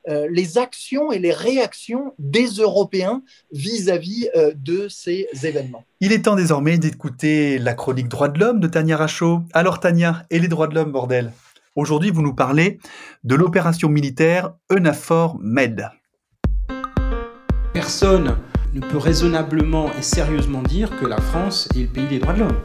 euh, 0.08 0.28
les 0.30 0.56
actions 0.56 1.10
et 1.10 1.18
les 1.18 1.32
réactions 1.32 2.14
des 2.20 2.46
Européens 2.46 3.22
vis-à-vis 3.50 4.28
euh, 4.36 4.52
de 4.54 4.86
ces 4.88 5.26
événements. 5.42 5.84
Il 6.00 6.12
est 6.12 6.22
temps 6.22 6.36
désormais 6.36 6.78
d'écouter 6.78 7.58
la 7.58 7.74
chronique 7.74 8.06
Droits 8.06 8.28
de 8.28 8.38
l'homme 8.38 8.60
de 8.60 8.68
Tania 8.68 8.96
Rachaud. 8.96 9.40
Alors 9.52 9.80
Tania, 9.80 10.22
et 10.30 10.38
les 10.38 10.46
droits 10.46 10.68
de 10.68 10.76
l'homme, 10.76 10.92
bordel? 10.92 11.32
Aujourd'hui, 11.76 12.10
vous 12.10 12.22
nous 12.22 12.34
parlez 12.34 12.78
de 13.24 13.34
l'opération 13.34 13.90
militaire 13.90 14.54
EUNAFOR 14.72 15.36
Med. 15.42 15.90
Personne 17.74 18.38
ne 18.72 18.80
peut 18.80 18.96
raisonnablement 18.96 19.92
et 19.92 20.00
sérieusement 20.00 20.62
dire 20.62 20.98
que 20.98 21.04
la 21.04 21.20
France 21.20 21.68
est 21.76 21.80
le 21.80 21.88
pays 21.88 22.06
des 22.06 22.18
droits 22.18 22.32
de 22.32 22.38
l'homme. 22.38 22.62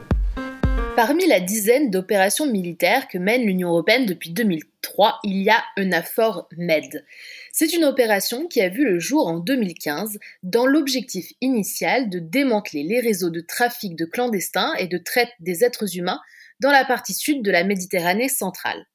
Parmi 0.95 1.27
la 1.27 1.41
dizaine 1.41 1.91
d'opérations 1.91 2.49
militaires 2.49 3.09
que 3.09 3.17
mène 3.17 3.41
l'Union 3.41 3.71
européenne 3.71 4.05
depuis 4.05 4.29
2003, 4.29 5.19
il 5.25 5.41
y 5.41 5.49
a 5.49 5.61
EUNAFOR 5.77 6.47
Med. 6.55 7.05
C'est 7.51 7.73
une 7.73 7.83
opération 7.83 8.47
qui 8.47 8.61
a 8.61 8.69
vu 8.69 8.85
le 8.85 8.99
jour 8.99 9.27
en 9.27 9.39
2015 9.39 10.19
dans 10.43 10.65
l'objectif 10.65 11.33
initial 11.41 12.09
de 12.09 12.19
démanteler 12.19 12.83
les 12.83 13.01
réseaux 13.01 13.29
de 13.29 13.41
trafic 13.41 13.97
de 13.97 14.05
clandestins 14.05 14.73
et 14.75 14.87
de 14.87 14.97
traite 14.97 15.31
des 15.41 15.65
êtres 15.65 15.97
humains 15.97 16.21
dans 16.61 16.71
la 16.71 16.85
partie 16.85 17.13
sud 17.13 17.43
de 17.43 17.51
la 17.51 17.65
Méditerranée 17.65 18.29
centrale. 18.29 18.85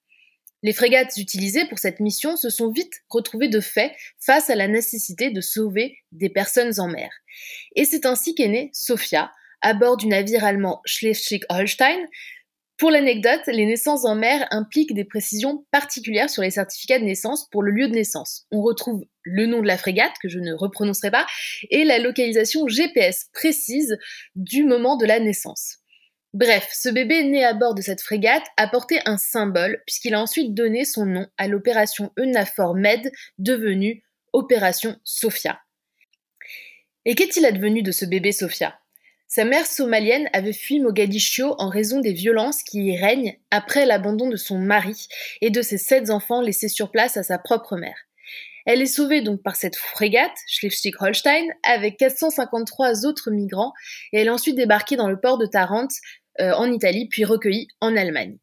Les 0.62 0.72
frégates 0.72 1.16
utilisées 1.16 1.66
pour 1.66 1.78
cette 1.78 2.00
mission 2.00 2.36
se 2.36 2.50
sont 2.50 2.70
vite 2.70 2.92
retrouvées 3.10 3.48
de 3.48 3.60
fait 3.60 3.94
face 4.18 4.50
à 4.50 4.54
la 4.54 4.68
nécessité 4.68 5.30
de 5.30 5.40
sauver 5.40 5.98
des 6.12 6.30
personnes 6.30 6.80
en 6.80 6.88
mer. 6.88 7.10
Et 7.74 7.84
c'est 7.84 8.06
ainsi 8.06 8.34
qu'est 8.34 8.48
née 8.48 8.70
Sophia, 8.72 9.32
à 9.60 9.74
bord 9.74 9.96
du 9.96 10.06
navire 10.06 10.44
allemand 10.44 10.80
Schleswig-Holstein. 10.86 12.08
Pour 12.78 12.90
l'anecdote, 12.90 13.40
les 13.46 13.64
naissances 13.64 14.04
en 14.04 14.14
mer 14.14 14.46
impliquent 14.50 14.94
des 14.94 15.04
précisions 15.04 15.64
particulières 15.70 16.28
sur 16.28 16.42
les 16.42 16.50
certificats 16.50 16.98
de 16.98 17.04
naissance 17.04 17.48
pour 17.50 17.62
le 17.62 17.70
lieu 17.70 17.88
de 17.88 17.94
naissance. 17.94 18.46
On 18.50 18.60
retrouve 18.60 19.02
le 19.22 19.46
nom 19.46 19.62
de 19.62 19.66
la 19.66 19.78
frégate, 19.78 20.12
que 20.22 20.28
je 20.28 20.38
ne 20.38 20.52
reprononcerai 20.52 21.10
pas, 21.10 21.26
et 21.70 21.84
la 21.84 21.98
localisation 21.98 22.68
GPS 22.68 23.28
précise 23.32 23.96
du 24.34 24.64
moment 24.64 24.96
de 24.96 25.06
la 25.06 25.20
naissance. 25.20 25.78
Bref, 26.36 26.68
ce 26.70 26.90
bébé 26.90 27.24
né 27.24 27.46
à 27.46 27.54
bord 27.54 27.74
de 27.74 27.80
cette 27.80 28.02
frégate 28.02 28.44
a 28.58 28.68
porté 28.68 29.00
un 29.06 29.16
symbole 29.16 29.82
puisqu'il 29.86 30.12
a 30.12 30.20
ensuite 30.20 30.52
donné 30.52 30.84
son 30.84 31.06
nom 31.06 31.26
à 31.38 31.48
l'opération 31.48 32.12
EUNAFOR 32.18 32.74
Med 32.74 33.10
devenue 33.38 34.04
Opération 34.34 35.00
Sophia. 35.02 35.58
Et 37.06 37.14
qu'est-il 37.14 37.46
advenu 37.46 37.80
de 37.80 37.90
ce 37.90 38.04
bébé 38.04 38.32
Sophia? 38.32 38.78
Sa 39.28 39.46
mère 39.46 39.66
somalienne 39.66 40.28
avait 40.34 40.52
fui 40.52 40.78
Mogadiscio 40.78 41.54
en 41.56 41.70
raison 41.70 42.00
des 42.00 42.12
violences 42.12 42.62
qui 42.62 42.84
y 42.84 42.98
règnent 42.98 43.38
après 43.50 43.86
l'abandon 43.86 44.28
de 44.28 44.36
son 44.36 44.58
mari 44.58 45.08
et 45.40 45.48
de 45.48 45.62
ses 45.62 45.78
sept 45.78 46.10
enfants 46.10 46.42
laissés 46.42 46.68
sur 46.68 46.90
place 46.90 47.16
à 47.16 47.22
sa 47.22 47.38
propre 47.38 47.78
mère. 47.78 47.96
Elle 48.66 48.82
est 48.82 48.86
sauvée 48.86 49.22
donc 49.22 49.42
par 49.42 49.54
cette 49.54 49.76
frégate, 49.76 50.36
Schleswig-Holstein, 50.48 51.46
avec 51.62 51.96
453 51.98 53.06
autres 53.06 53.30
migrants, 53.30 53.72
et 54.12 54.18
elle 54.18 54.26
est 54.26 54.30
ensuite 54.30 54.56
débarquée 54.56 54.96
dans 54.96 55.08
le 55.08 55.20
port 55.20 55.38
de 55.38 55.46
Tarente, 55.46 55.92
euh, 56.40 56.52
en 56.52 56.70
Italie, 56.70 57.08
puis 57.08 57.24
recueillie 57.24 57.68
en 57.80 57.96
Allemagne. 57.96 58.38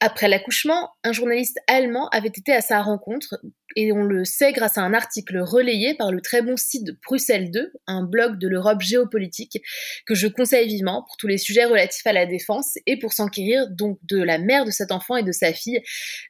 Après 0.00 0.28
l'accouchement, 0.28 0.90
un 1.02 1.12
journaliste 1.12 1.58
allemand 1.66 2.08
avait 2.08 2.28
été 2.28 2.52
à 2.52 2.60
sa 2.60 2.82
rencontre, 2.82 3.36
et 3.74 3.90
on 3.92 4.02
le 4.02 4.24
sait 4.24 4.52
grâce 4.52 4.76
à 4.76 4.82
un 4.82 4.92
article 4.92 5.38
relayé 5.38 5.94
par 5.94 6.12
le 6.12 6.20
très 6.20 6.42
bon 6.42 6.56
site 6.56 6.90
Bruxelles 7.02 7.50
2, 7.50 7.72
un 7.86 8.02
blog 8.02 8.38
de 8.38 8.48
l'Europe 8.48 8.82
géopolitique, 8.82 9.62
que 10.06 10.14
je 10.14 10.26
conseille 10.26 10.68
vivement 10.68 11.04
pour 11.06 11.16
tous 11.16 11.26
les 11.26 11.38
sujets 11.38 11.64
relatifs 11.64 12.06
à 12.06 12.12
la 12.12 12.26
défense 12.26 12.76
et 12.86 12.98
pour 12.98 13.12
s'enquérir 13.12 13.70
donc 13.70 13.98
de 14.02 14.22
la 14.22 14.38
mère 14.38 14.64
de 14.66 14.70
cet 14.70 14.92
enfant 14.92 15.16
et 15.16 15.22
de 15.22 15.32
sa 15.32 15.52
fille 15.52 15.80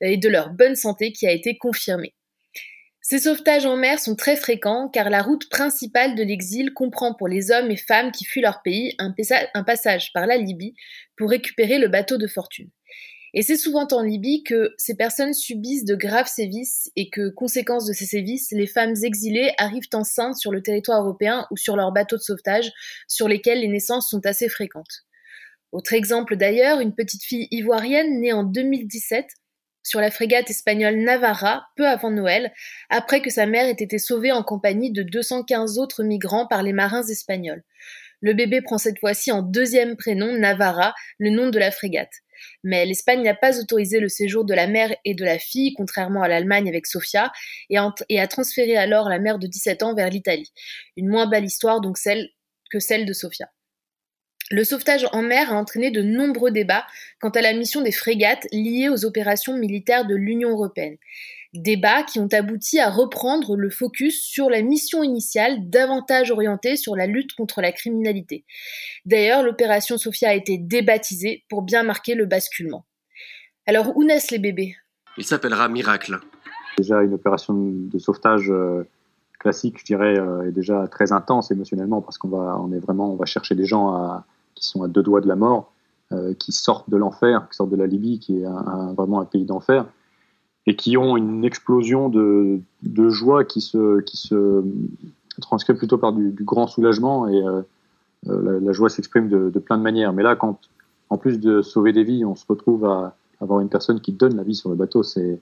et 0.01 0.19
de 0.19 0.29
leur 0.29 0.51
bonne 0.51 0.77
santé 0.77 1.11
qui 1.11 1.27
a 1.27 1.33
été 1.33 1.59
confirmée. 1.59 2.14
Ces 3.07 3.19
sauvetages 3.19 3.67
en 3.67 3.77
mer 3.77 4.01
sont 4.01 4.17
très 4.17 4.35
fréquents 4.35 4.88
car 4.88 5.11
la 5.11 5.21
route 5.21 5.51
principale 5.51 6.14
de 6.14 6.23
l'exil 6.23 6.73
comprend 6.73 7.12
pour 7.12 7.29
les 7.29 7.51
hommes 7.51 7.71
et 7.71 7.77
femmes 7.77 8.11
qui 8.12 8.25
fuient 8.25 8.40
leur 8.40 8.62
pays 8.62 8.95
un, 8.99 9.12
passage 9.62 10.11
par 10.14 10.27
la 10.27 10.38
Libye 10.38 10.75
pour 11.14 11.29
récupérer 11.29 11.79
le 11.79 11.88
bateau 11.88 12.17
de 12.17 12.27
fortune. 12.27 12.71
Et 13.35 13.43
c'est 13.43 13.59
souvent 13.59 13.87
en 13.93 14.01
Libye 14.01 14.43
que 14.43 14.73
ces 14.79 14.97
personnes 14.97 15.35
subissent 15.35 15.85
de 15.85 15.97
graves 15.97 16.29
sévices 16.29 16.90
et 16.97 17.11
que, 17.11 17.29
conséquence 17.29 17.85
de 17.85 17.93
ces 17.93 18.07
sévices, 18.07 18.53
les 18.53 18.67
femmes 18.67 18.95
exilées 19.03 19.53
arrivent 19.59 19.88
enceintes 19.93 20.37
sur 20.37 20.51
le 20.51 20.62
territoire 20.62 21.03
européen 21.03 21.47
ou 21.51 21.59
sur 21.59 21.77
leurs 21.77 21.93
bateaux 21.93 22.17
de 22.17 22.23
sauvetage, 22.23 22.73
sur 23.07 23.29
lesquels 23.29 23.61
les 23.61 23.69
naissances 23.69 24.09
sont 24.09 24.25
assez 24.25 24.49
fréquentes. 24.49 25.05
Autre 25.73 25.93
exemple 25.93 26.37
d'ailleurs, 26.37 26.81
une 26.81 26.95
petite 26.95 27.25
fille 27.25 27.49
ivoirienne 27.51 28.19
née 28.21 28.33
en 28.33 28.45
2017 28.45 29.27
sur 29.85 30.01
la 30.01 30.11
frégate 30.11 30.51
espagnole 30.51 30.97
Navarra 30.97 31.66
peu 31.77 31.87
avant 31.87 32.11
Noël, 32.11 32.53
après 32.90 33.23
que 33.23 33.31
sa 33.31 33.47
mère 33.47 33.66
ait 33.66 33.70
été 33.73 33.99
sauvée 33.99 34.33
en 34.33 34.42
compagnie 34.42 34.90
de 34.90 35.03
215 35.03 35.79
autres 35.79 36.03
migrants 36.03 36.47
par 36.47 36.62
les 36.62 36.73
marins 36.73 37.05
espagnols. 37.05 37.62
Le 38.20 38.33
bébé 38.33 38.62
prend 38.62 38.79
cette 38.79 38.99
fois-ci 38.99 39.31
en 39.31 39.42
deuxième 39.42 39.97
prénom 39.97 40.33
Navarra, 40.33 40.94
le 41.18 41.31
nom 41.31 41.51
de 41.51 41.59
la 41.59 41.70
frégate. 41.70 42.23
Mais 42.62 42.87
l'Espagne 42.87 43.23
n'a 43.23 43.35
pas 43.35 43.61
autorisé 43.61 44.01
le 44.01 44.09
séjour 44.09 44.44
de 44.44 44.55
la 44.55 44.66
mère 44.66 44.94
et 45.05 45.14
de 45.14 45.25
la 45.25 45.38
fille, 45.38 45.75
contrairement 45.75 46.23
à 46.23 46.29
l'Allemagne 46.29 46.68
avec 46.68 46.87
Sofia, 46.87 47.31
et, 47.68 47.79
a 47.79 48.27
transféré 48.27 48.77
alors 48.77 49.09
la 49.09 49.18
mère 49.18 49.38
de 49.38 49.47
17 49.47 49.83
ans 49.83 49.94
vers 49.94 50.09
l'Italie. 50.09 50.51
Une 50.97 51.09
moins 51.09 51.27
belle 51.27 51.44
histoire 51.44 51.81
donc 51.81 51.99
celle 51.99 52.31
que 52.70 52.79
celle 52.79 53.05
de 53.05 53.12
Sofia. 53.12 53.51
Le 54.55 54.62
sauvetage 54.62 55.05
en 55.11 55.21
mer 55.21 55.53
a 55.53 55.57
entraîné 55.57 55.90
de 55.90 56.01
nombreux 56.01 56.53
débats 56.53 56.87
quant 57.21 57.31
à 57.31 57.40
la 57.40 57.55
mission 57.55 57.83
des 57.83 57.90
frégates 57.90 58.47
liées 58.53 58.88
aux 58.88 59.05
opérations 59.05 59.57
militaires 59.57 60.07
de 60.07 60.14
l'Union 60.14 60.51
européenne. 60.51 60.97
Débats 61.55 62.05
qui 62.05 62.21
ont 62.21 62.29
abouti 62.31 62.79
à 62.79 62.88
reprendre 62.88 63.57
le 63.57 63.69
focus 63.69 64.23
sur 64.23 64.49
la 64.49 64.62
mission 64.62 65.03
initiale 65.03 65.69
davantage 65.69 66.31
orientée 66.31 66.77
sur 66.77 66.95
la 66.95 67.09
lutte 67.09 67.35
contre 67.35 67.62
la 67.62 67.73
criminalité. 67.73 68.45
D'ailleurs, 69.05 69.43
l'opération 69.43 69.99
Sophia 69.99 70.29
a 70.29 70.35
été 70.35 70.57
débaptisée 70.57 71.43
pour 71.49 71.62
bien 71.62 71.83
marquer 71.83 72.14
le 72.14 72.27
basculement. 72.27 72.87
Alors 73.67 73.97
où 73.97 74.05
naissent 74.05 74.31
les 74.31 74.38
bébés? 74.38 74.77
Il 75.19 75.25
s'appellera 75.25 75.69
Miracle. 75.69 76.21
Déjà 76.79 77.03
une 77.03 77.14
opération 77.14 77.55
de 77.57 77.99
sauvetage 77.99 78.53
euh, 78.53 78.87
classique, 79.40 79.81
je 79.81 79.85
dirais, 79.85 80.17
euh, 80.17 80.49
est 80.49 80.53
déjà 80.53 80.87
très 80.87 81.11
intense 81.11 81.51
émotionnellement 81.51 82.03
parce 82.03 82.19
qu'on 82.19 82.29
va, 82.29 82.57
on 82.61 82.73
est 82.73 82.79
vraiment, 82.79 83.12
on 83.12 83.17
va 83.17 83.27
chercher 83.27 83.57
des 83.57 83.64
gens 83.64 83.88
à, 83.88 84.25
qui 84.55 84.67
sont 84.67 84.83
à 84.83 84.88
deux 84.88 85.03
doigts 85.03 85.21
de 85.21 85.29
la 85.29 85.37
mort, 85.37 85.73
euh, 86.12 86.35
qui 86.35 86.53
sortent 86.53 86.88
de 86.90 86.97
l'enfer, 86.97 87.47
qui 87.51 87.57
sortent 87.57 87.71
de 87.71 87.77
la 87.77 87.87
Libye, 87.87 88.19
qui 88.19 88.40
est 88.40 88.47
vraiment 88.97 89.21
un 89.21 89.25
pays 89.25 89.45
d'enfer, 89.45 89.87
et 90.67 90.77
qui 90.77 90.97
ont 90.97 91.17
une 91.17 91.45
explosion 91.45 92.09
de, 92.09 92.61
joie 93.09 93.45
qui 93.45 93.61
se, 93.61 94.01
qui 94.01 94.17
se 94.17 94.62
transcrit 95.40 95.75
plutôt 95.75 95.99
par 95.99 96.12
du, 96.12 96.33
grand 96.40 96.67
soulagement, 96.67 97.29
et 97.29 97.43
euh, 97.43 97.62
euh, 98.29 98.61
la, 98.61 98.73
joie 98.73 98.88
s'exprime 98.88 99.29
de, 99.29 99.51
de, 99.51 99.59
plein 99.59 99.77
de 99.77 99.83
manières. 99.83 100.12
Mais 100.12 100.23
là, 100.23 100.37
quand, 100.37 100.59
en 101.11 101.19
plus 101.19 101.38
de 101.38 101.62
sauver 101.62 101.93
des 101.93 102.05
vies, 102.05 102.25
on 102.25 102.35
se 102.35 102.45
retrouve 102.49 102.87
à 102.87 103.17
avoir 103.40 103.61
une 103.61 103.69
personne 103.69 104.01
qui 104.01 104.12
donne 104.12 104.37
la 104.37 104.43
vie 104.43 104.55
sur 104.55 104.71
le 104.71 104.77
bateau, 104.77 105.03
c'est 105.03 105.38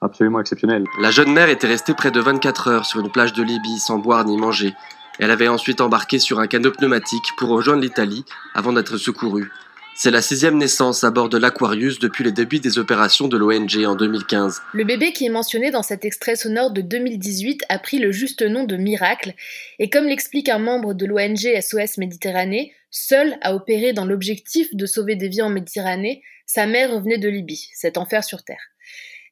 absolument 0.00 0.40
exceptionnel. 0.40 0.84
La 1.00 1.10
jeune 1.10 1.32
mère 1.32 1.48
était 1.48 1.66
restée 1.66 1.94
près 1.94 2.10
de 2.10 2.20
24 2.20 2.68
heures 2.68 2.86
sur 2.86 3.00
une 3.00 3.10
plage 3.10 3.32
de 3.32 3.42
Libye 3.42 3.78
sans 3.78 3.98
boire 3.98 4.24
ni 4.24 4.36
manger. 4.36 4.74
Elle 5.18 5.30
avait 5.30 5.48
ensuite 5.48 5.80
embarqué 5.80 6.18
sur 6.18 6.38
un 6.38 6.46
canot 6.46 6.72
pneumatique 6.72 7.34
pour 7.36 7.48
rejoindre 7.48 7.82
l'Italie 7.82 8.24
avant 8.54 8.72
d'être 8.72 8.96
secourue. 8.96 9.50
C'est 9.96 10.12
la 10.12 10.22
sixième 10.22 10.58
naissance 10.58 11.02
à 11.02 11.10
bord 11.10 11.28
de 11.28 11.38
l'Aquarius 11.38 11.98
depuis 11.98 12.22
les 12.22 12.30
débuts 12.30 12.60
des 12.60 12.78
opérations 12.78 13.26
de 13.26 13.36
l'ONG 13.36 13.84
en 13.84 13.96
2015. 13.96 14.62
Le 14.72 14.84
bébé 14.84 15.12
qui 15.12 15.26
est 15.26 15.28
mentionné 15.28 15.72
dans 15.72 15.82
cet 15.82 16.04
extrait 16.04 16.36
sonore 16.36 16.70
de 16.70 16.82
2018 16.82 17.64
a 17.68 17.80
pris 17.80 17.98
le 17.98 18.12
juste 18.12 18.42
nom 18.42 18.62
de 18.62 18.76
Miracle, 18.76 19.34
et 19.80 19.90
comme 19.90 20.04
l'explique 20.04 20.48
un 20.48 20.60
membre 20.60 20.94
de 20.94 21.04
l'ONG 21.04 21.60
SOS 21.60 21.98
Méditerranée, 21.98 22.72
seul 22.92 23.38
à 23.42 23.56
opérer 23.56 23.92
dans 23.92 24.04
l'objectif 24.04 24.72
de 24.72 24.86
sauver 24.86 25.16
des 25.16 25.28
vies 25.28 25.42
en 25.42 25.50
Méditerranée, 25.50 26.22
sa 26.46 26.66
mère 26.66 26.92
revenait 26.92 27.18
de 27.18 27.28
Libye, 27.28 27.68
cet 27.74 27.98
enfer 27.98 28.22
sur 28.22 28.44
Terre. 28.44 28.62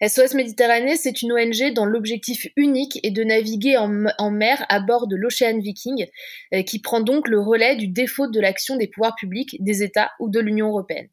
SOS 0.02 0.34
Méditerranée, 0.34 0.96
c'est 0.96 1.22
une 1.22 1.32
ONG 1.32 1.72
dont 1.72 1.86
l'objectif 1.86 2.48
unique 2.56 3.00
est 3.02 3.10
de 3.10 3.24
naviguer 3.24 3.78
en, 3.78 4.30
mer 4.30 4.66
à 4.68 4.80
bord 4.80 5.06
de 5.06 5.16
l'Ocean 5.16 5.58
Viking, 5.58 6.06
euh, 6.52 6.62
qui 6.62 6.80
prend 6.80 7.00
donc 7.00 7.28
le 7.28 7.40
relais 7.40 7.76
du 7.76 7.88
défaut 7.88 8.26
de 8.26 8.38
l'action 8.38 8.76
des 8.76 8.88
pouvoirs 8.88 9.14
publics, 9.14 9.56
des 9.60 9.82
États 9.82 10.10
ou 10.20 10.28
de 10.28 10.38
l'Union 10.38 10.68
européenne. 10.68 11.08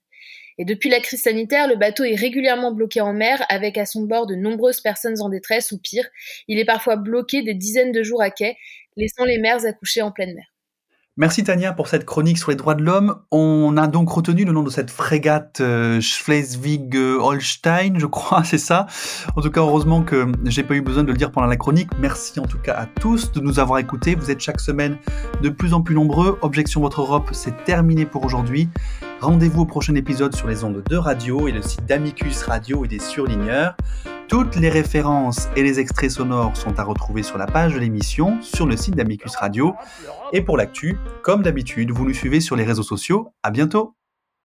Et 0.57 0.65
depuis 0.65 0.89
la 0.89 0.99
crise 0.99 1.21
sanitaire, 1.21 1.67
le 1.67 1.77
bateau 1.77 2.03
est 2.03 2.15
régulièrement 2.15 2.73
bloqué 2.73 2.99
en 2.99 3.13
mer 3.13 3.43
avec 3.49 3.77
à 3.77 3.85
son 3.85 4.03
bord 4.03 4.27
de 4.27 4.35
nombreuses 4.35 4.81
personnes 4.81 5.21
en 5.21 5.29
détresse 5.29 5.71
ou 5.71 5.79
pire, 5.79 6.07
il 6.49 6.59
est 6.59 6.65
parfois 6.65 6.97
bloqué 6.97 7.41
des 7.41 7.53
dizaines 7.53 7.93
de 7.93 8.03
jours 8.03 8.21
à 8.21 8.31
quai, 8.31 8.57
laissant 8.97 9.23
les 9.23 9.39
mers 9.39 9.65
accoucher 9.65 10.01
en 10.01 10.11
pleine 10.11 10.35
mer. 10.35 10.52
Merci 11.15 11.43
Tania 11.43 11.73
pour 11.73 11.89
cette 11.89 12.05
chronique 12.05 12.39
sur 12.39 12.49
les 12.49 12.55
droits 12.55 12.73
de 12.73 12.81
l'homme. 12.81 13.17
On 13.29 13.77
a 13.77 13.85
donc 13.85 14.09
retenu 14.09 14.45
le 14.45 14.51
nom 14.51 14.63
de 14.63 14.71
cette 14.71 14.89
frégate 14.89 15.61
euh, 15.61 16.01
Schleswig-Holstein, 16.01 17.99
je 17.99 18.07
crois, 18.07 18.43
c'est 18.45 18.57
ça. 18.57 18.87
En 19.35 19.41
tout 19.41 19.51
cas, 19.51 19.61
heureusement 19.61 20.01
que 20.01 20.31
j'ai 20.45 20.63
pas 20.63 20.73
eu 20.73 20.81
besoin 20.81 21.03
de 21.03 21.11
le 21.11 21.17
dire 21.17 21.29
pendant 21.29 21.45
la 21.45 21.55
chronique. 21.55 21.89
Merci 21.99 22.39
en 22.39 22.47
tout 22.47 22.57
cas 22.57 22.73
à 22.73 22.87
tous 22.87 23.31
de 23.31 23.41
nous 23.41 23.59
avoir 23.59 23.77
écoutés. 23.77 24.15
Vous 24.15 24.31
êtes 24.31 24.39
chaque 24.39 24.59
semaine 24.59 24.97
de 25.43 25.49
plus 25.49 25.75
en 25.75 25.81
plus 25.81 25.93
nombreux. 25.93 26.39
Objection 26.41 26.81
Votre 26.81 27.01
Europe, 27.01 27.29
c'est 27.31 27.63
terminé 27.63 28.07
pour 28.07 28.25
aujourd'hui. 28.25 28.67
Rendez-vous 29.23 29.61
au 29.61 29.65
prochain 29.65 29.95
épisode 29.95 30.35
sur 30.35 30.49
les 30.49 30.65
ondes 30.65 30.83
de 30.83 30.97
radio 30.97 31.47
et 31.47 31.53
le 31.53 31.61
site 31.61 31.85
d'Amicus 31.85 32.43
Radio 32.43 32.83
et 32.83 32.89
des 32.89 32.99
surligneurs. 32.99 33.77
Toutes 34.27 34.57
les 34.57 34.67
références 34.67 35.47
et 35.55 35.63
les 35.63 35.79
extraits 35.79 36.11
sonores 36.11 36.57
sont 36.57 36.77
à 36.77 36.83
retrouver 36.83 37.23
sur 37.23 37.37
la 37.37 37.45
page 37.45 37.73
de 37.73 37.79
l'émission, 37.79 38.41
sur 38.41 38.65
le 38.65 38.75
site 38.75 38.97
d'Amicus 38.97 39.37
Radio. 39.37 39.75
Et 40.33 40.41
pour 40.41 40.57
l'actu, 40.57 40.97
comme 41.21 41.41
d'habitude, 41.41 41.91
vous 41.91 42.03
nous 42.03 42.13
suivez 42.13 42.41
sur 42.41 42.57
les 42.57 42.65
réseaux 42.65 42.83
sociaux. 42.83 43.33
À 43.43 43.51
bientôt! 43.51 43.95